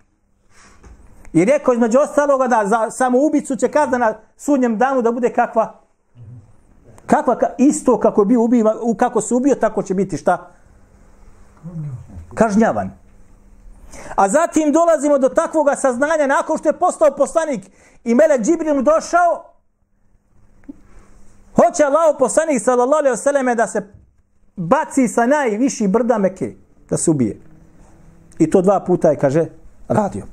[1.34, 5.30] I rekao između ostaloga da za samo ubicu će kazna na sudnjem danu da bude
[5.34, 5.88] kakva
[7.06, 10.52] kakva ka, isto kako bi ubiva, u kako se ubio tako će biti šta?
[12.34, 12.91] Kažnjavan.
[14.15, 17.65] A zatim dolazimo do takvoga saznanja nakon što je postao poslanik
[18.04, 19.47] i Melek Džibril mu došao
[21.58, 23.93] Hoće Allah poslanik sallallahu alejhi ve selleme da se
[24.56, 26.56] baci sa najviši brda Mekke,
[26.89, 27.39] da se ubije.
[28.39, 29.46] I to dva puta je, kaže,
[29.88, 30.26] radio.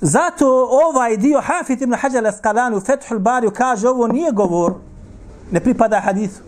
[0.00, 4.74] Zato ovaj dio Hafid ibn Hajar al-Asqalani u Fethul Bari kaže ovo nije govor,
[5.50, 6.42] ne pripada hadisu.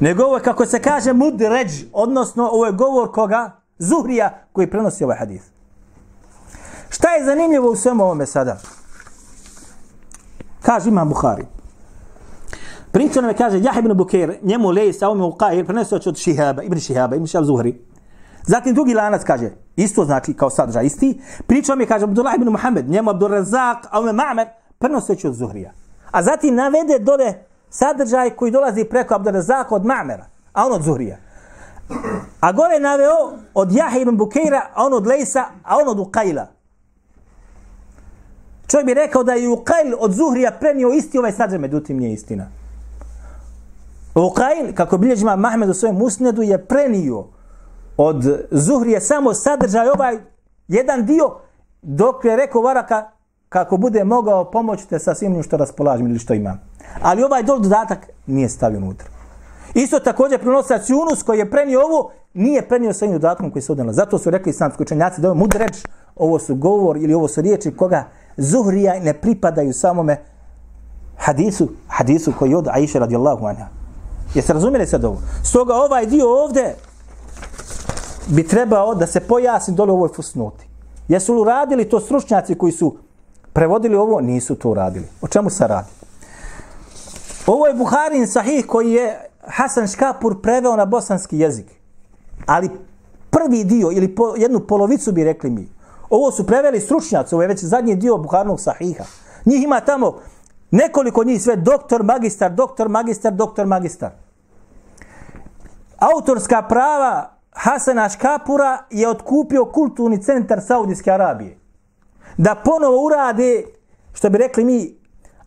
[0.00, 3.50] Nego ovo kako se kaže mudređ, odnosno ovo je govor koga?
[3.78, 5.42] Zuhrija koji prenosi ovaj hadis.
[6.90, 8.58] Šta je zanimljivo u svemu ovome sada?
[10.62, 11.57] Kaže Imam Buhari.
[12.92, 16.16] Priča nam je, kaže, Jah ibn Bukir, njemu lej sa umm ovim uqahir, prenesao od
[16.16, 17.78] Šihaba, ibn Šihaba, ibn Šihab Zuhri.
[18.46, 21.20] Zatim drugi lanac kaže, isto znači kao sadržaj, isti.
[21.46, 24.46] Priča mi je, kaže, Abdullah ibn Muhammed, njemu Abdul Razak, a umm ovome Ma'mer,
[24.78, 25.72] prenosao od Zuhrija.
[26.10, 27.34] A zatim navede dole
[27.70, 31.16] sadržaj koji dolazi preko Abdul Razaka od Ma'mera, a on od Zuhrija.
[32.40, 36.46] A gore naveo od Jahe ibn Bukira, a on od Lejsa, a on od Uqajla.
[38.66, 42.57] Čovjek bi rekao da je Uqajl od Zuhrija prenio isti ovaj sadržaj, međutim nije istina.
[44.22, 47.24] Uqail, kako bilježi ima Mahmed u svojem musnedu, je prenio
[47.96, 50.18] od Zuhrije samo sadržaj ovaj
[50.68, 51.34] jedan dio,
[51.82, 53.10] dok je rekao Varaka,
[53.48, 56.60] kako bude mogao pomoćite sa svim što raspolažem ili što imam.
[57.02, 59.08] Ali ovaj dol dodatak nije stavio unutra.
[59.74, 63.72] Isto također prenosac Yunus koji je prenio ovo, nije prenio sa ovim dodatkom koji se
[63.72, 63.92] odnela.
[63.92, 65.76] Zato su rekli islamski učenjaci da ovo mudreč,
[66.16, 68.04] ovo su govor ili ovo su riječi koga
[68.36, 70.16] Zuhrija ne pripadaju samome
[71.16, 73.77] hadisu, hadisu koji je od Aisha radijallahu anha.
[74.34, 75.18] Jeste razumjeli sad ovo?
[75.42, 76.74] Stoga ovaj dio ovde
[78.26, 80.68] bi trebao da se pojasni dole u ovoj fusnoti.
[81.08, 82.96] Jesu li radili to stručnjaci koji su
[83.52, 84.20] prevodili ovo?
[84.20, 85.06] Nisu to radili.
[85.22, 85.88] O čemu se radi?
[87.46, 91.66] Ovo je Buharin sahih koji je Hasan Škapur preveo na bosanski jezik.
[92.46, 92.70] Ali
[93.30, 95.68] prvi dio ili po, jednu polovicu bi rekli mi.
[96.10, 99.04] Ovo su preveli stručnjaci, ovo je već zadnji dio Buharnog sahiha.
[99.44, 100.18] Njih ima tamo
[100.70, 104.10] nekoliko njih sve doktor, magistar, doktor, magistar, doktor, magistar.
[105.98, 111.58] Autorska prava Hasana Škapura je otkupio kulturni centar Saudijske Arabije.
[112.36, 113.64] Da ponovo urade,
[114.12, 114.98] što bi rekli mi,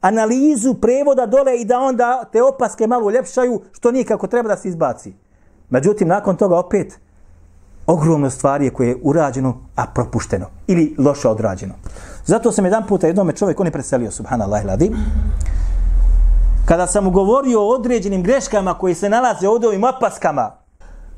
[0.02, 4.68] analizu prevoda dole i da onda te opaske malo uljepšaju, što nikako treba da se
[4.68, 5.14] izbaci.
[5.70, 7.00] Međutim, nakon toga opet
[7.88, 10.46] ogromno stvari koje je urađeno, a propušteno.
[10.68, 11.74] Ili loše odrađeno.
[12.26, 14.96] Zato sam jedan puta jednome čovjek, on je preselio, subhanallah iladim,
[16.66, 20.52] kada sam mu govorio o određenim greškama koji se nalaze ovdje ovim opaskama,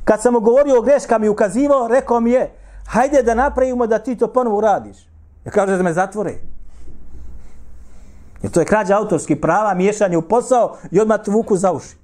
[0.03, 2.51] kad sam mu govorio o greškama i ukazivao, rekao mi je,
[2.85, 4.97] hajde da napravimo da ti to ponovo uradiš.
[5.45, 6.33] Ja kaže da me zatvore.
[8.41, 11.95] Jer to je krađa autorskih prava, miješanje u posao i odmah tvuku vuku za uši.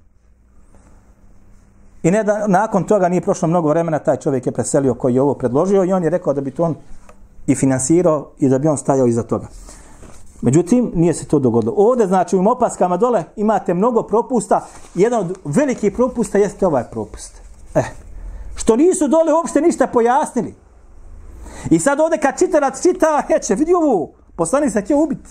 [2.02, 5.22] I ne da, nakon toga nije prošlo mnogo vremena, taj čovjek je preselio koji je
[5.22, 6.74] ovo predložio i on je rekao da bi to on
[7.50, 9.46] i finansirao i da bi on stajao iza toga.
[10.42, 11.74] Međutim, nije se to dogodilo.
[11.76, 14.66] Ovdje, znači, u opaskama dole imate mnogo propusta.
[14.94, 17.40] Jedan od velikih propusta jeste ovaj propust.
[17.74, 17.84] Eh,
[18.54, 20.54] što nisu dole uopšte ništa pojasnili.
[21.70, 25.30] I sad ovdje kad čitarac čita, heće, vidi ovu, poslanik se htio ubiti.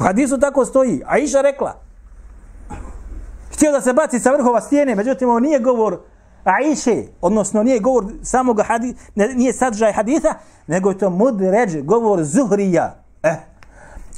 [0.00, 1.02] U hadisu tako stoji.
[1.06, 1.80] A Iša rekla.
[3.52, 6.00] Htio da se baci sa vrhova stijene, međutim, ovo nije govor
[6.44, 10.34] Aiše, odnosno nije govor samog hadisa, nije sadržaj hadisa,
[10.66, 12.94] nego je to mudređ, govor Zuhrija.
[13.22, 13.36] Eh.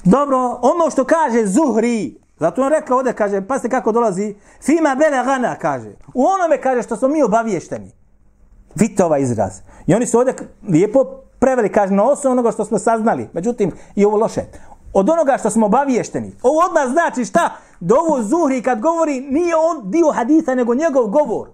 [0.05, 4.95] Dobro, ono što kaže Zuhri, zato on rekao ovdje, kaže, pa se kako dolazi, fima
[4.95, 5.91] bele gana, kaže.
[6.15, 7.91] U onome kaže što smo mi obaviješteni.
[8.75, 9.53] Vidite ovaj izraz.
[9.87, 10.35] I oni su ovdje
[10.69, 11.05] lijepo
[11.39, 13.29] preveli, kaže, na osnovu onoga što smo saznali.
[13.33, 14.43] Međutim, i ovo loše
[14.99, 16.33] od onoga što smo obaviješteni.
[16.43, 17.51] Ovo odmah znači šta?
[17.81, 21.49] Da ovo Zuhri kad govori nije on dio hadisa nego njegov govor.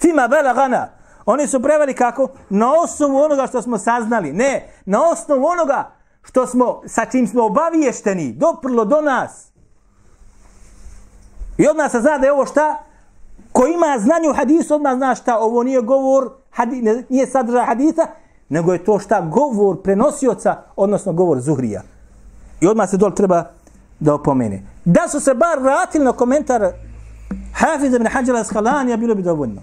[0.00, 0.88] Fima belagana.
[1.26, 2.28] Oni su preveli kako?
[2.50, 4.32] Na osnovu onoga što smo saznali.
[4.32, 5.90] Ne, na osnovu onoga
[6.22, 9.50] što smo, sa čim smo obaviješteni, doprlo do nas.
[11.58, 12.82] I odmah se zna da je ovo šta?
[13.52, 15.38] Ko ima znanje u hadisu, odmah zna šta?
[15.38, 18.06] Ovo nije govor, hadi, nije sadržaj hadisa,
[18.48, 19.20] nego je to šta?
[19.20, 21.82] Govor prenosioca, odnosno govor Zuhrija.
[22.60, 23.44] I odmah se dol treba
[24.00, 24.62] da opomene.
[24.84, 26.72] Da su se bar vratili na komentar
[27.54, 29.62] Hafiz ibn Hađala Skalanija, bilo bi dovoljno.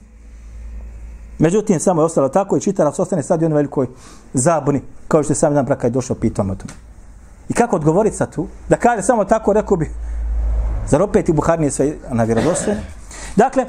[1.39, 3.87] Međutim, samo je ostalo tako i čitarac ostane sad i jednoj velikoj
[4.33, 6.73] zabuni, kao što je sam jedan brakaj došao pitom o tome.
[7.49, 8.47] I kako odgovoriti sa tu?
[8.69, 9.91] Da kaže samo tako, rekao bi,
[10.87, 12.81] zar opet i Buhar nije sve na vjerodostojno?
[13.35, 13.65] Dakle,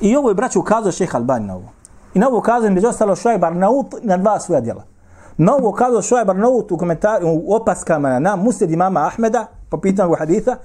[0.00, 1.72] i ovo je braću ukazao šeha Albani na ovo.
[2.14, 3.68] I na ovo ukazao među ostalo šajbar na,
[4.02, 4.84] na dva svoja djela.
[5.38, 9.80] Na ovo ukazao Šajbar na Arnaut u komentar, u opaskama na Musned imama Ahmeda, po
[9.80, 10.56] pitanju haditha,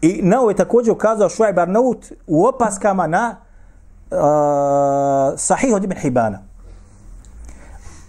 [0.00, 3.36] i na ovo je također ukazao Šuajb Arnaut u opaskama na
[4.10, 4.18] uh,
[5.36, 6.38] Sahih od Ibn Hibana.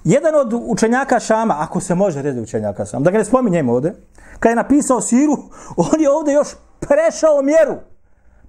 [0.03, 3.95] Jedan od učenjaka Šama, ako se može reći učenjaka Šama, da ga ne spominjemo ovdje,
[4.39, 5.37] kada je napisao siru,
[5.93, 6.47] on je ovdje još
[6.79, 7.75] prešao mjeru.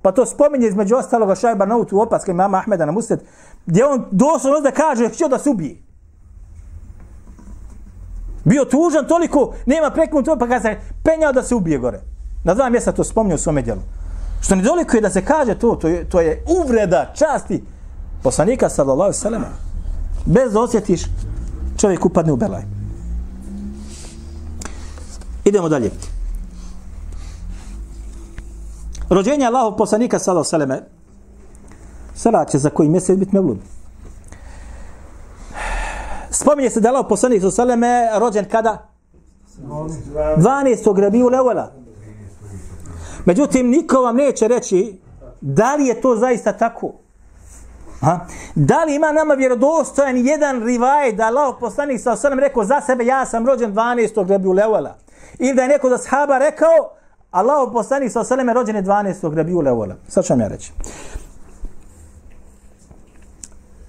[0.03, 3.21] Pa to spominje između ostaloga Šajba Naut u opaske imama Ahmeda na Musned,
[3.67, 5.88] gdje on doslovno da kaže, htio da se ubije
[8.49, 12.01] bio tužan toliko, nema prekmut to, pa ga se penjao da se ubije gore.
[12.45, 13.81] Na dva mjesta to spomnio u svome djelu.
[14.41, 17.65] Što ne doliko je da se kaže to, to je, to je uvreda časti
[18.23, 19.45] poslanika sallallahu sallam.
[20.27, 21.03] Bez da osjetiš,
[21.77, 22.63] čovjek upadne u belaj.
[25.45, 25.91] Idemo dalje.
[29.11, 30.79] Rođenje Allahov poslanika sallallahu sallam.
[32.15, 33.59] Salat će za koji mjesec biti mevlud.
[36.31, 38.89] Spominje se da je Allah poslanik sa Saleme rođen kada?
[40.37, 41.01] 12.
[41.01, 41.73] Rabiul Evela.
[43.25, 45.01] Međutim, niko vam neće reći
[45.41, 46.93] da li je to zaista tako.
[48.01, 48.27] Ha?
[48.55, 53.07] Da li ima nama vjerodostojan jedan rivaj da Allah poslanik sa Saleme rekao za sebe
[53.07, 54.31] ja sam rođen 12.
[54.31, 54.97] Rabiul Evela.
[55.39, 56.99] Ili da je neko da sahaba rekao
[57.31, 59.35] Allah poslanik sa osaleme rođen je 12.
[59.37, 59.95] Rabiul Evola.
[60.09, 60.73] Sad ću vam ja reći.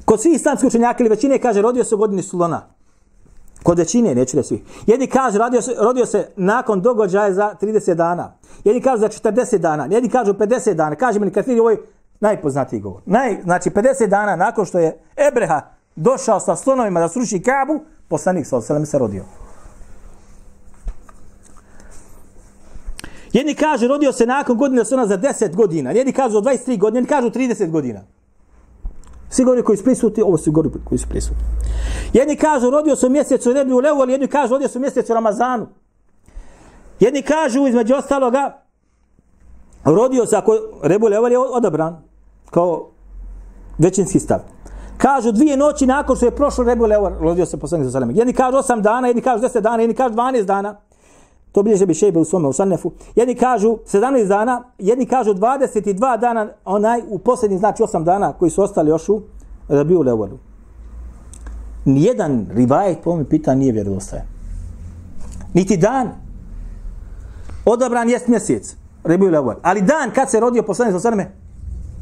[0.10, 2.62] Kod svih islamskih učenjaka ili većine kaže rodio se u godini Sulona.
[3.64, 4.64] Kod većine, neću reći svi.
[4.88, 8.34] Jedni kaže rodio se, rodio se nakon događaja za 30 dana.
[8.64, 9.88] Jedni kažu za 40 dana.
[9.92, 10.96] Jedni kažu 50 dana.
[10.96, 11.82] Kaže mi Kathir, ovo je
[12.20, 13.02] najpoznatiji govor.
[13.06, 15.62] Naj, znači 50 dana nakon što je Ebreha
[15.96, 19.24] došao sa slonovima da sruši Kabu, poslanik sa osaleme se rodio.
[23.34, 25.92] Jedni kažu rodio se nakon godine Slona za 10 godina.
[25.92, 28.02] Jedni kažu od 23 godine, Jedni kažu 30 godina.
[29.30, 31.44] Svi govori koji su prisutni, ovo su govori koji su prisutni.
[32.14, 34.82] Jedni kažu rodio se u mjesecu Rebi u Levu, ali jedni kažu rodio se u
[34.82, 35.68] mjesecu Ramazanu.
[37.00, 38.62] Jedni kažu između ostaloga
[39.86, 42.02] rodio se ako Rebu Levu je odabran
[42.52, 42.90] kao
[43.78, 44.40] većinski stav.
[44.98, 48.14] Kažu dvije noći nakon što je prošlo Rebu Levu, rodio se poslanik sa Saleme.
[48.16, 50.82] Jedni kažu 8 dana, jedni kažu 10 dana, jedni kažu 12 dana.
[51.52, 52.92] To bilježe bi šejbe u svome usanefu.
[53.16, 58.52] Jedni kažu 17 dana, jedni kažu 22 dana, onaj u posljednji znači 8 dana koji
[58.52, 59.22] su ostali još u
[59.68, 60.38] Rabiju Levoru.
[61.86, 64.26] Nijedan rivajet po ovom pita nije vjerodostajan.
[65.54, 66.10] Niti dan.
[67.66, 68.76] Odabran jest mjesec.
[69.04, 69.56] Rabiju Levor.
[69.62, 71.32] Ali dan kad se rodio poslanik sa sveme,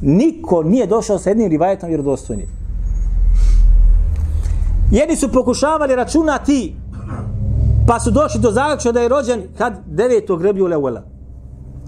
[0.02, 2.48] niko nije došao sa jednim rivajetom vjerodostojnim.
[4.92, 6.76] Jedni su pokušavali računati
[7.88, 10.42] Pa su došli do zaključka da je rođen kad 9.
[10.42, 11.04] Rebiju Leuela.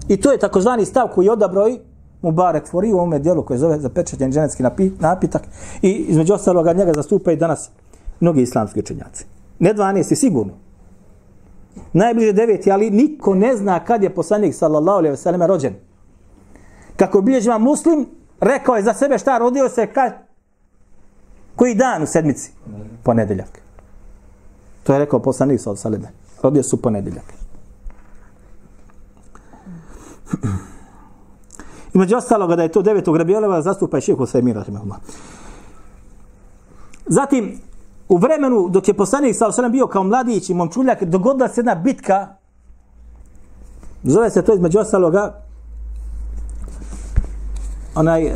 [0.08, 1.78] I to je takozvani stav koji je odabrao i
[2.22, 4.62] Mubarek Fori u ovome dijelu koje zove zapečatljen ženetski
[4.98, 5.42] napitak
[5.82, 7.70] i između ostaloga njega zastupa i danas
[8.20, 9.24] mnogi islamski učenjaci.
[9.58, 10.52] Ne 12 sigurno.
[11.92, 12.72] Najbliže 9.
[12.72, 15.74] ali niko ne zna kad je poslanik sallallahu alaihi ve sellem rođen.
[16.96, 18.06] Kako bilježima muslim,
[18.40, 20.12] rekao je za sebe šta rodio se kad
[21.56, 22.52] koji dan u sedmici?
[23.02, 23.69] Ponedeljak.
[24.82, 26.12] To je rekao poslanik sa Saleme.
[26.42, 27.34] Rodio su ponedeljak.
[31.94, 34.98] I među ostaloga da je to devetog Rabijeleva zastupa i šeho Sajmir Rahimahullah.
[37.06, 37.60] Zatim,
[38.08, 41.74] u vremenu dok je poslanik sa Saleme bio kao mladić i momčuljak, dogodila se jedna
[41.74, 42.28] bitka,
[44.02, 45.42] zove se to između ostaloga,
[47.94, 48.32] onaj, e,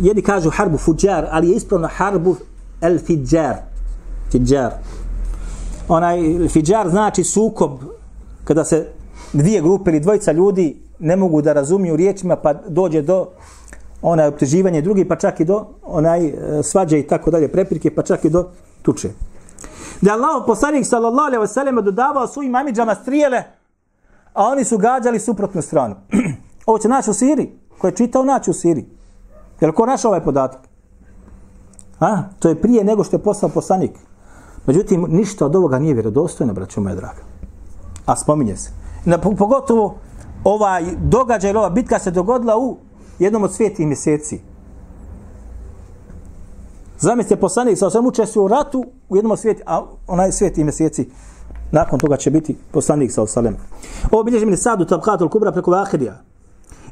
[0.00, 2.36] jedni kažu harbu fuđar, ali je ispravno harbu
[2.80, 3.56] el fidjar.
[4.30, 4.72] Fidjar
[5.88, 7.70] onaj fiđar znači sukob
[8.44, 8.86] kada se
[9.32, 13.26] dvije grupe ili dvojica ljudi ne mogu da razumiju riječima pa dođe do
[14.02, 18.02] onaj optuživanje drugi pa čak i do onaj e, svađe i tako dalje prepirke pa
[18.02, 18.48] čak i do
[18.82, 19.08] tuče.
[20.00, 23.42] Da Allah poslanik sallallahu alejhi ve sellem dodavao svojim mamidžama strijele
[24.36, 25.94] a oni su gađali suprotnu stranu.
[26.66, 28.84] Ovo će naći u Siri, ko je čitao naći u Siri.
[29.60, 30.60] Jel ko našao ovaj podatak?
[32.00, 33.90] A, to je prije nego što je postao poslanik.
[34.66, 37.22] Međutim, ništa od ovoga nije vjerodostojno, braćo moja draga.
[38.06, 38.70] A spominje se.
[39.04, 39.94] Na, pogotovo
[40.44, 42.76] ovaj događaj, ova bitka se dogodila u
[43.18, 44.40] jednom od svijetih mjeseci.
[46.98, 51.10] Zamislite, poslanik sa osam učestvuje u ratu u jednom od svijeti, a onaj svijetih mjeseci
[51.72, 53.56] nakon toga će biti poslanik sa osalem.
[54.10, 56.22] Ovo bilježi mi sadu tabkatul kubra preko Vahirija.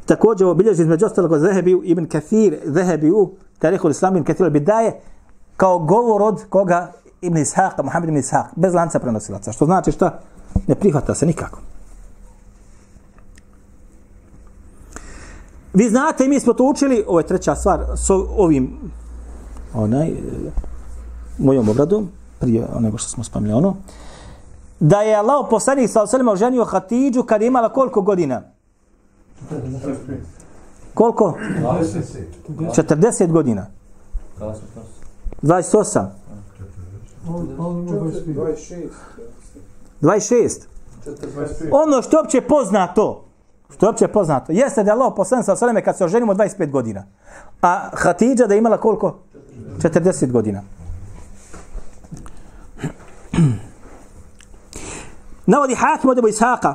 [0.06, 5.00] Također ovo bilježi između ostalog Zehebi ibn Kathir, Zehebi u Tarihul Islam ibn Kathir bidaje
[5.56, 6.92] kao govor od koga
[7.26, 9.52] Ibn Ishaq, Muhammed ibn Ishaq, bez lanca prenosilaca.
[9.52, 10.18] Što znači šta?
[10.66, 11.60] Ne prihvata se nikako.
[15.74, 18.78] Vi znate, mi smo to učili, ovo je treća stvar, s ovim,
[19.74, 20.12] onaj,
[21.38, 22.08] mojom obradom,
[22.40, 23.76] prije onego što smo spomnili ono,
[24.80, 28.42] da je Allah poslanik sa osalima oženio Hatidžu kad je imala koliko godina?
[30.94, 31.38] Koliko?
[32.58, 33.66] 40 godina.
[35.42, 36.06] 28.
[37.26, 38.88] 26.
[40.00, 41.68] 26.
[41.70, 43.24] Ono što je opće poznato,
[43.74, 46.70] što je opće poznato, jeste da je Allah poslan sa sveme kad se oženimo 25
[46.70, 47.06] godina.
[47.62, 49.18] A Hatidža da je imala koliko?
[49.78, 50.62] 40 godina.
[55.46, 56.74] Navodi Hakim od Ebu Ishaqa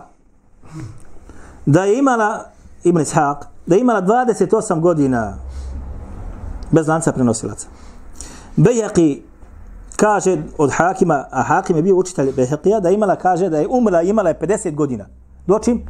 [1.66, 2.46] da je imala
[2.84, 5.38] Ibn Ishaq, da je imala 28 godina
[6.72, 7.68] bez lanca prenosilaca.
[8.56, 9.24] Bejaki
[10.00, 14.02] kaže od Hakima, a Hakim je bio učitelj Behekija, da imala, kaže da je umrla,
[14.02, 15.06] imala je 50 godina.
[15.48, 15.82] Dočim,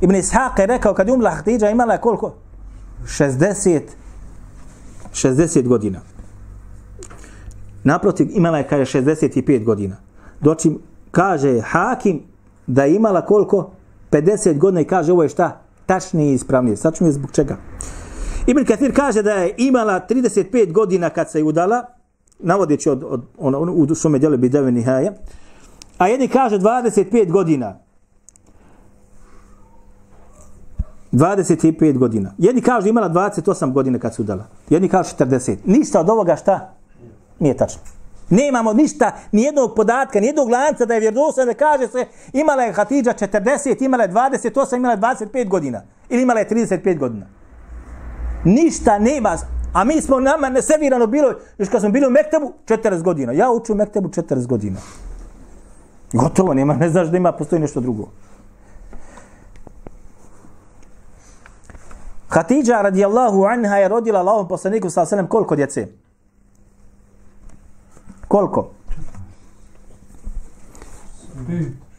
[0.00, 2.34] Ibn Ishaq je rekao, kad je umrla Hatidža, imala je koliko?
[3.04, 3.80] 60,
[5.12, 6.00] 60 godina.
[7.84, 9.96] Naprotiv, imala je, kaže, 65 godina.
[10.40, 10.78] Dočim,
[11.10, 12.22] kaže Hakim
[12.66, 13.70] da je imala koliko?
[14.10, 15.60] 50 godina i kaže, ovo je šta?
[15.86, 16.76] Tačnije i ispravnije.
[16.76, 17.56] Sad ću mi zbog čega.
[18.46, 21.97] Ibn Kathir kaže da je imala 35 godina kad se je udala,
[22.38, 25.12] navodeći od, od ono, ono, u svome djelu Bidave Nihaja,
[25.98, 27.78] a jedni kaže 25 godina.
[31.12, 32.34] 25 godina.
[32.38, 34.44] Jedni kažu imala 28 godina kad su udala.
[34.70, 35.56] Jedni kažu 40.
[35.64, 36.74] Ništa od ovoga šta?
[37.38, 37.80] Nije tačno.
[38.30, 42.62] Nemamo ništa, ni jednog podatka, ni jednog lanca da je vjerodostojno da kaže se imala
[42.62, 45.82] je Hatidža 40, imala je 28, imala je 25 godina.
[46.08, 47.26] Ili imala je 35 godina.
[48.44, 49.36] Ništa nema.
[49.72, 53.32] A mi smo nama neservirano bilo, još kad smo bili u Mektebu, 40 godina.
[53.32, 54.80] Ja uču u Mektebu 40 godina.
[56.12, 58.08] Gotovo, nema, ne znaš da ima, postoji nešto drugo.
[62.28, 65.88] Hatidža radijallahu anha je rodila Allahom poslaniku sa osanem koliko djece?
[68.28, 68.70] Koliko?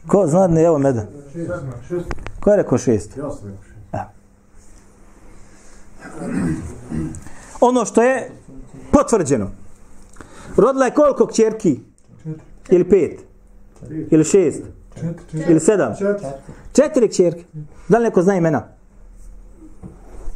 [0.06, 1.06] Ko zna ne, evo meda.
[2.40, 3.16] Ko je rekao šest?
[3.16, 3.80] Ja sam rekao šest.
[7.60, 8.30] Ono što je
[8.92, 9.50] potvrđeno.
[10.56, 11.80] Rodila je koliko kćerki?
[12.70, 13.20] Ili pet?
[14.10, 14.62] Ili šest?
[15.48, 15.92] Ili sedam?
[16.72, 17.08] Četiri.
[17.08, 17.44] Kćerke.
[17.88, 18.62] Da li neko zna imena?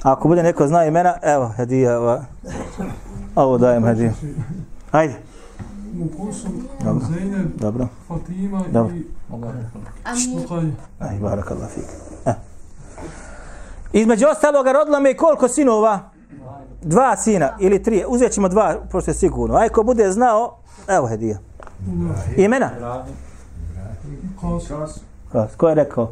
[0.03, 2.25] Ako bude neko zna imena, evo, hedija, ova.
[3.35, 4.13] Ovo dajem hedija.
[4.91, 5.15] Ajde.
[5.93, 7.07] Mukusum, Dobro.
[7.07, 7.89] Zeynep, Dobro.
[8.09, 8.95] Fatima Dobro.
[8.95, 9.05] i
[10.21, 10.65] Štukaj.
[10.99, 11.85] Aj, barakallah fik.
[12.27, 12.33] E.
[13.93, 16.11] Između ostaloga rodila me koliko sinova?
[16.85, 18.05] Dva sina ili tri.
[18.09, 19.57] Uzet ćemo dva, pošto je sigurno.
[19.57, 20.57] Aj, ko bude znao,
[20.89, 21.39] evo hedija.
[22.37, 22.71] Imena?
[24.41, 25.01] Kas,
[25.33, 26.11] Kas, ko je rekao?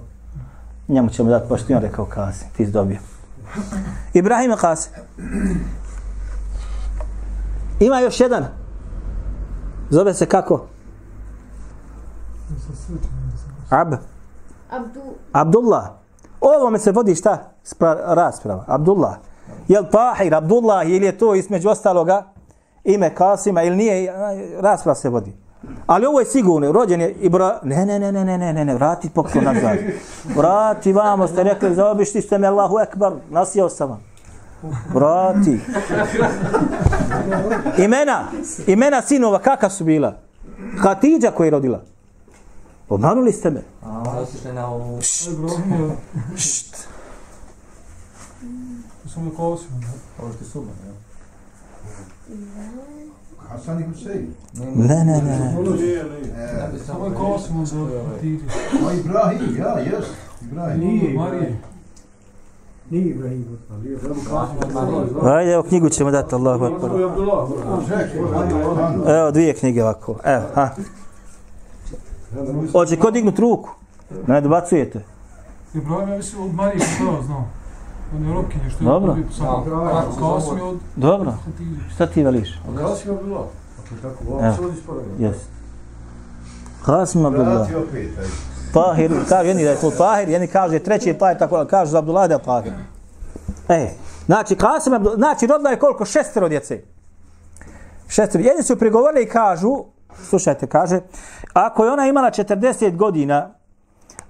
[0.88, 2.44] Njemu ćemo dati, pošto je on rekao Kasi.
[2.56, 2.98] Ti si dobio.
[4.14, 4.90] Ibrahim Kasi.
[7.80, 8.44] Ima još jedan.
[9.90, 10.66] Zove se kako?
[13.70, 13.94] Ab.
[14.70, 15.00] Abdu,
[15.32, 15.84] Abdullah.
[16.40, 17.38] Ovo me se vodi šta?
[17.64, 18.64] Spra, rasprava.
[18.66, 19.16] Abdullah.
[19.68, 22.32] Jel Tahir, Abdullah, ili je to između ostaloga
[22.84, 24.12] ime Kasima, ili nije,
[24.60, 25.32] rasprava se vodi.
[25.86, 27.60] Ali ovo je sigurno, rođen je Ibra...
[27.62, 29.78] Ne, ne, ne, ne, ne, ne, ne, ne, vrati poklon nazad.
[30.36, 34.00] Vrati vamo, ste rekli, zaobišli ste me Allahu Ekber, nasijao sam vam.
[34.94, 35.60] Vrati.
[37.78, 38.24] Imena,
[38.66, 40.14] imena sinova, kakva su bila?
[40.78, 41.82] Hatidža koja je rodila.
[42.88, 43.62] Obmanuli ste me.
[44.22, 44.66] Otišli na
[49.14, 49.70] Samo Kasim.
[50.22, 50.94] Ovo što je suban, jel?
[53.48, 54.34] Hasan i Husein.
[54.74, 55.56] Ne, ne, ne.
[56.86, 57.76] Samo je Kasim za
[58.12, 58.40] Hatiri.
[58.88, 60.04] a Ibrahim, ja, jes.
[60.42, 60.80] Ibrahim.
[60.80, 61.58] Nije Marije.
[62.90, 63.58] Nije Ibrahim.
[65.22, 66.90] Ajde, evo knjigu ćemo dati Allahu Akbar.
[69.16, 70.16] Evo dvije knjige ovako.
[70.24, 70.68] Evo, ha.
[72.72, 73.70] Hoće ko dignut ruku?
[74.26, 75.04] Ne dobacujete.
[75.74, 77.44] Ibrahim je mislim od Marije što ja znao.
[78.16, 79.08] On je Ropkinje što je Dobro.
[79.08, 79.64] dobio samo.
[80.20, 81.34] Kasim je od Dobro.
[81.94, 82.60] Šta ti veliš?
[82.78, 83.44] Kasim Abdullah.
[83.84, 85.12] Ako je tako, ovo se ovdje sporedno.
[85.18, 85.36] Jes.
[86.86, 87.70] Qasim Abdullah.
[87.70, 88.08] Vrati.
[88.72, 91.90] Tahir, kaže jedni da je to Tahir, jedni kaže treći je Tahir, tako da kaže
[91.90, 92.72] za Abdullah da je Tahir.
[93.68, 93.90] E,
[94.26, 96.04] znači, Qasim Abdullah, znači rodila je koliko?
[96.04, 96.82] Šestero djece.
[98.08, 98.44] Šestero.
[98.44, 99.84] Jedni su prigovorili i kažu,
[100.28, 101.00] slušajte, kaže,
[101.52, 103.54] ako je ona imala 40 godina,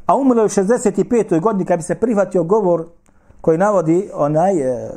[0.07, 1.41] a umrla je u 65.
[1.41, 2.87] godini, kad bi se prihvatio govor
[3.43, 4.91] koji navodi onaj e,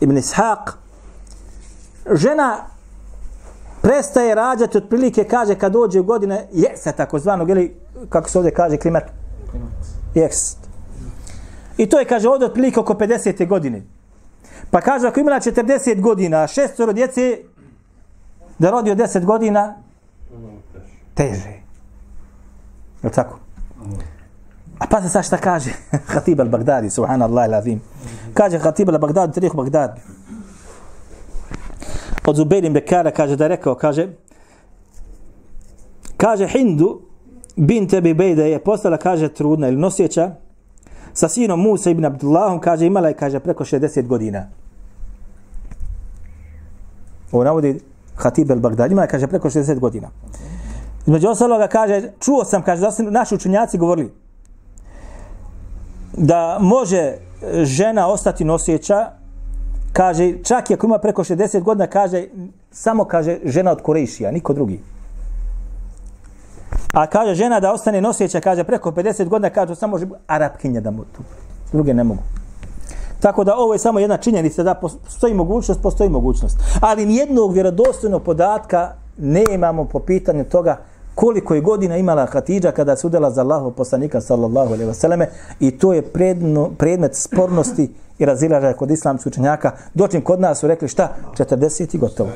[0.00, 0.72] Ibn Ishaq,
[2.12, 2.56] žena
[3.82, 7.76] prestaje rađati otprilike, kaže, kad dođe godine jesa takozvanog, ili
[8.08, 9.04] kako se ovdje kaže, klimat,
[10.14, 10.56] jes.
[11.76, 13.48] I to je, kaže, ovdje otprilike oko 50.
[13.48, 13.82] godine.
[14.70, 17.38] Pa kaže, ako imala 40 godina, šestoro djece,
[18.58, 19.74] da rodi od 10 godina,
[21.14, 21.60] teže.
[23.02, 23.38] Je li tako?
[24.80, 25.70] A pa se sad šta kaže
[26.12, 27.80] Hatib al-Baghdadi, subhanallah il-azim.
[28.34, 30.00] Kaže Hatib al-Baghdadi, tarih Baghdadi.
[32.26, 34.08] Od Zubair ibn Bekara kaže da je rekao, kaže,
[36.16, 37.00] kaže Hindu,
[37.56, 40.30] bin tebi bejda je postala, kaže, trudna ili nosjeća,
[41.12, 44.46] sa sinom Musa ibn Abdullahom, kaže, imala je, kaže, preko 60 godina.
[47.32, 47.80] Ovo navodi
[48.16, 50.08] Hatib al-Baghdadi, imala je, kaže, preko 60 godina.
[51.06, 54.12] Između ostaloga kaže, čuo sam, kaže, da su naši učenjaci govorili
[56.12, 57.14] da može
[57.62, 59.06] žena ostati nosjeća,
[59.92, 62.24] kaže, čak i ako ima preko 60 godina, kaže,
[62.72, 64.80] samo kaže žena od Korejšija, niko drugi.
[66.92, 70.90] A kaže žena da ostane nosjeća, kaže preko 50 godina, kaže samo može Arapkinja da
[70.90, 71.22] mu tu.
[71.72, 72.22] Druge ne mogu.
[73.20, 76.56] Tako da ovo je samo jedna činjenica da postoji mogućnost, postoji mogućnost.
[76.80, 80.76] Ali nijednog vjerodostojnog podatka ne imamo po pitanju toga
[81.20, 85.28] koliko je godina imala Hatidža kada se udala za Allahov poslanika sallallahu alejhi ve selleme
[85.60, 89.72] i to je predno, predmet spornosti i razilaženja kod islamskih učenjaka.
[89.94, 91.16] Dočim kod nas su rekli šta?
[91.38, 92.30] 40 i gotovo.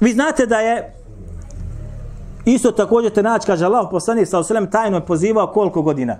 [0.00, 0.94] Vi znate da je
[2.44, 6.16] Isto također te naći, kaže Allah, poslanik sa oselem tajno je pozivao koliko godina?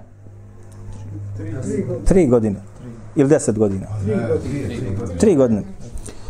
[2.04, 2.73] Tri godine.
[3.16, 3.86] Ili deset godina.
[5.20, 5.62] Tri godine.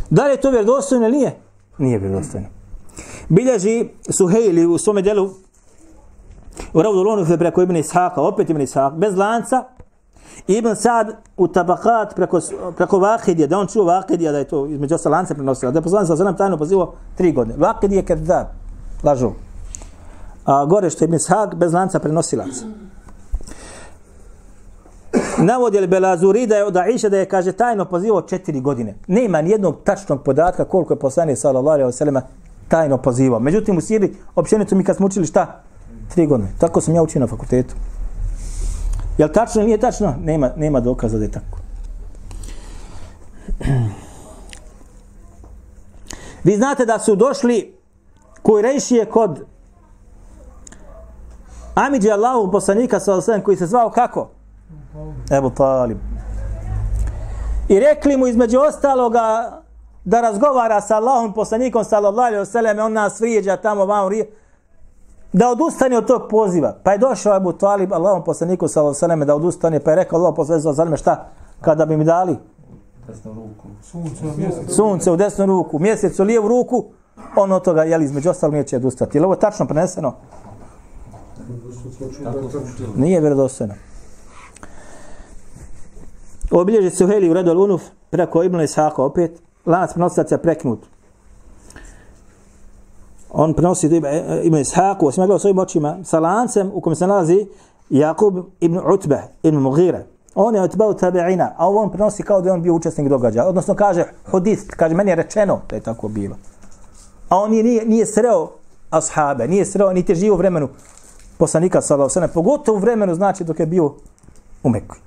[0.09, 1.35] Da li je to vjerodostojno ili nije?
[1.77, 2.47] Nije vjerodostojno.
[3.29, 5.29] Bilježi Suhejli u svome delu
[6.73, 9.63] u Ravdulonu preko Ibn Ishaqa, opet Ibn Ishaka, bez lanca,
[10.47, 12.39] Ibn Sad u tabakat preko,
[12.77, 15.83] preko Vakidija, da on čuo Vakidija da je to između ostalih lance prenosila, da je
[15.83, 17.57] poslanik sa nam tajno pozivao tri godine.
[17.57, 18.51] Vakidija je da,
[19.03, 19.31] lažu.
[20.45, 22.65] A gore što je Ibn Ishak bez lanca prenosilaca.
[25.37, 28.95] Navodi El Belazuri da je od Aisha da je, kaže, tajno pozivao četiri godine.
[29.07, 32.23] Nema nijednog tačnog podatka koliko je poslanik sallallahu alaihi wa sallam
[32.67, 33.39] tajno pozivao.
[33.39, 35.63] Međutim, u Siri, općenicu mi kad smo učili šta?
[36.09, 36.49] Tri godine.
[36.59, 37.75] Tako sam ja učio na fakultetu.
[39.17, 40.15] Jel tačno ili nije tačno?
[40.23, 41.57] Nema, nema dokaza da je tako.
[46.43, 47.77] Vi znate da su došli
[48.41, 49.45] koji rešije kod
[51.75, 54.34] Amidži Allahu poslanika sa osvijem koji se zvao kako?
[55.31, 55.97] Ebu Talib.
[57.67, 59.51] I rekli mu između ostaloga
[60.05, 64.29] da razgovara sa Allahom poslanikom sallallahu alaihi wa sallam on nas vrijeđa tamo vam vrijeđa
[65.33, 66.75] da odustane od tog poziva.
[66.83, 70.17] Pa je došao Abu Talib, Allahom poslaniku sallallahu alejhi ve da odustane, pa je rekao
[70.17, 71.27] Allahom poslaniku sallallahu alejhi šta?
[71.61, 72.37] Kada bi mi dali
[73.07, 73.67] Desnu ruku.
[73.83, 74.75] Sunce, mjesec.
[74.75, 76.85] sunce u desnu ruku, mjesec u lijevu ruku,
[77.35, 79.17] on od toga, jel, između ostalog neće odustati.
[79.17, 80.13] Je li ovo tačno preneseno?
[82.95, 83.73] Nije vjerodostojno.
[86.51, 89.41] Obilježi Suheli u redu Al-Unuf preko Ibn Ishaqa opet.
[89.65, 90.79] Lanac prenosilaca prekinut.
[93.31, 96.95] On prenosi do e, e, Ibn- Ishaqa, osim gledao svojim očima, sa lancem u kojem
[96.95, 97.47] se nalazi
[97.89, 100.03] Jakub ibn Utbe, ibn Mughira.
[100.35, 103.47] On je otbao tabi'ina, a ovo on prenosi kao da je on bio učesnik događaja.
[103.47, 106.35] Odnosno kaže hadis, kaže meni je rečeno da je tako bilo.
[107.29, 108.49] A on je, nije, nije sreo
[108.89, 110.69] ashabe, nije sreo, niti živo vremenu
[111.37, 113.93] poslanika sallallahu sallam, pogotovo u vremenu znači dok je bio
[114.63, 115.04] u Mekki.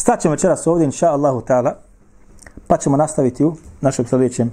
[0.00, 1.72] Staćemo večeras ovdje, inša Allahu ta'ala,
[2.66, 4.50] pa ćemo nastaviti u našem sljedećem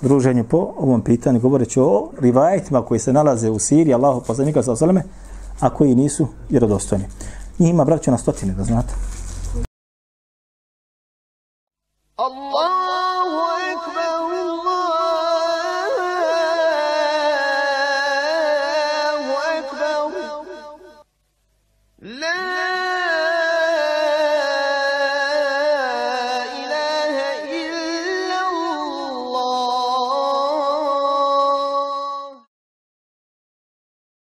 [0.00, 4.72] druženju po ovom pitanju, govoreći o rivajetima koji se nalaze u Siriji, Allahu poslanika sa
[4.72, 5.02] osaleme,
[5.60, 7.04] a koji nisu vjerodostojni.
[7.58, 8.94] Njih ima, braću, na stotine, da znate.
[12.16, 12.89] Allah!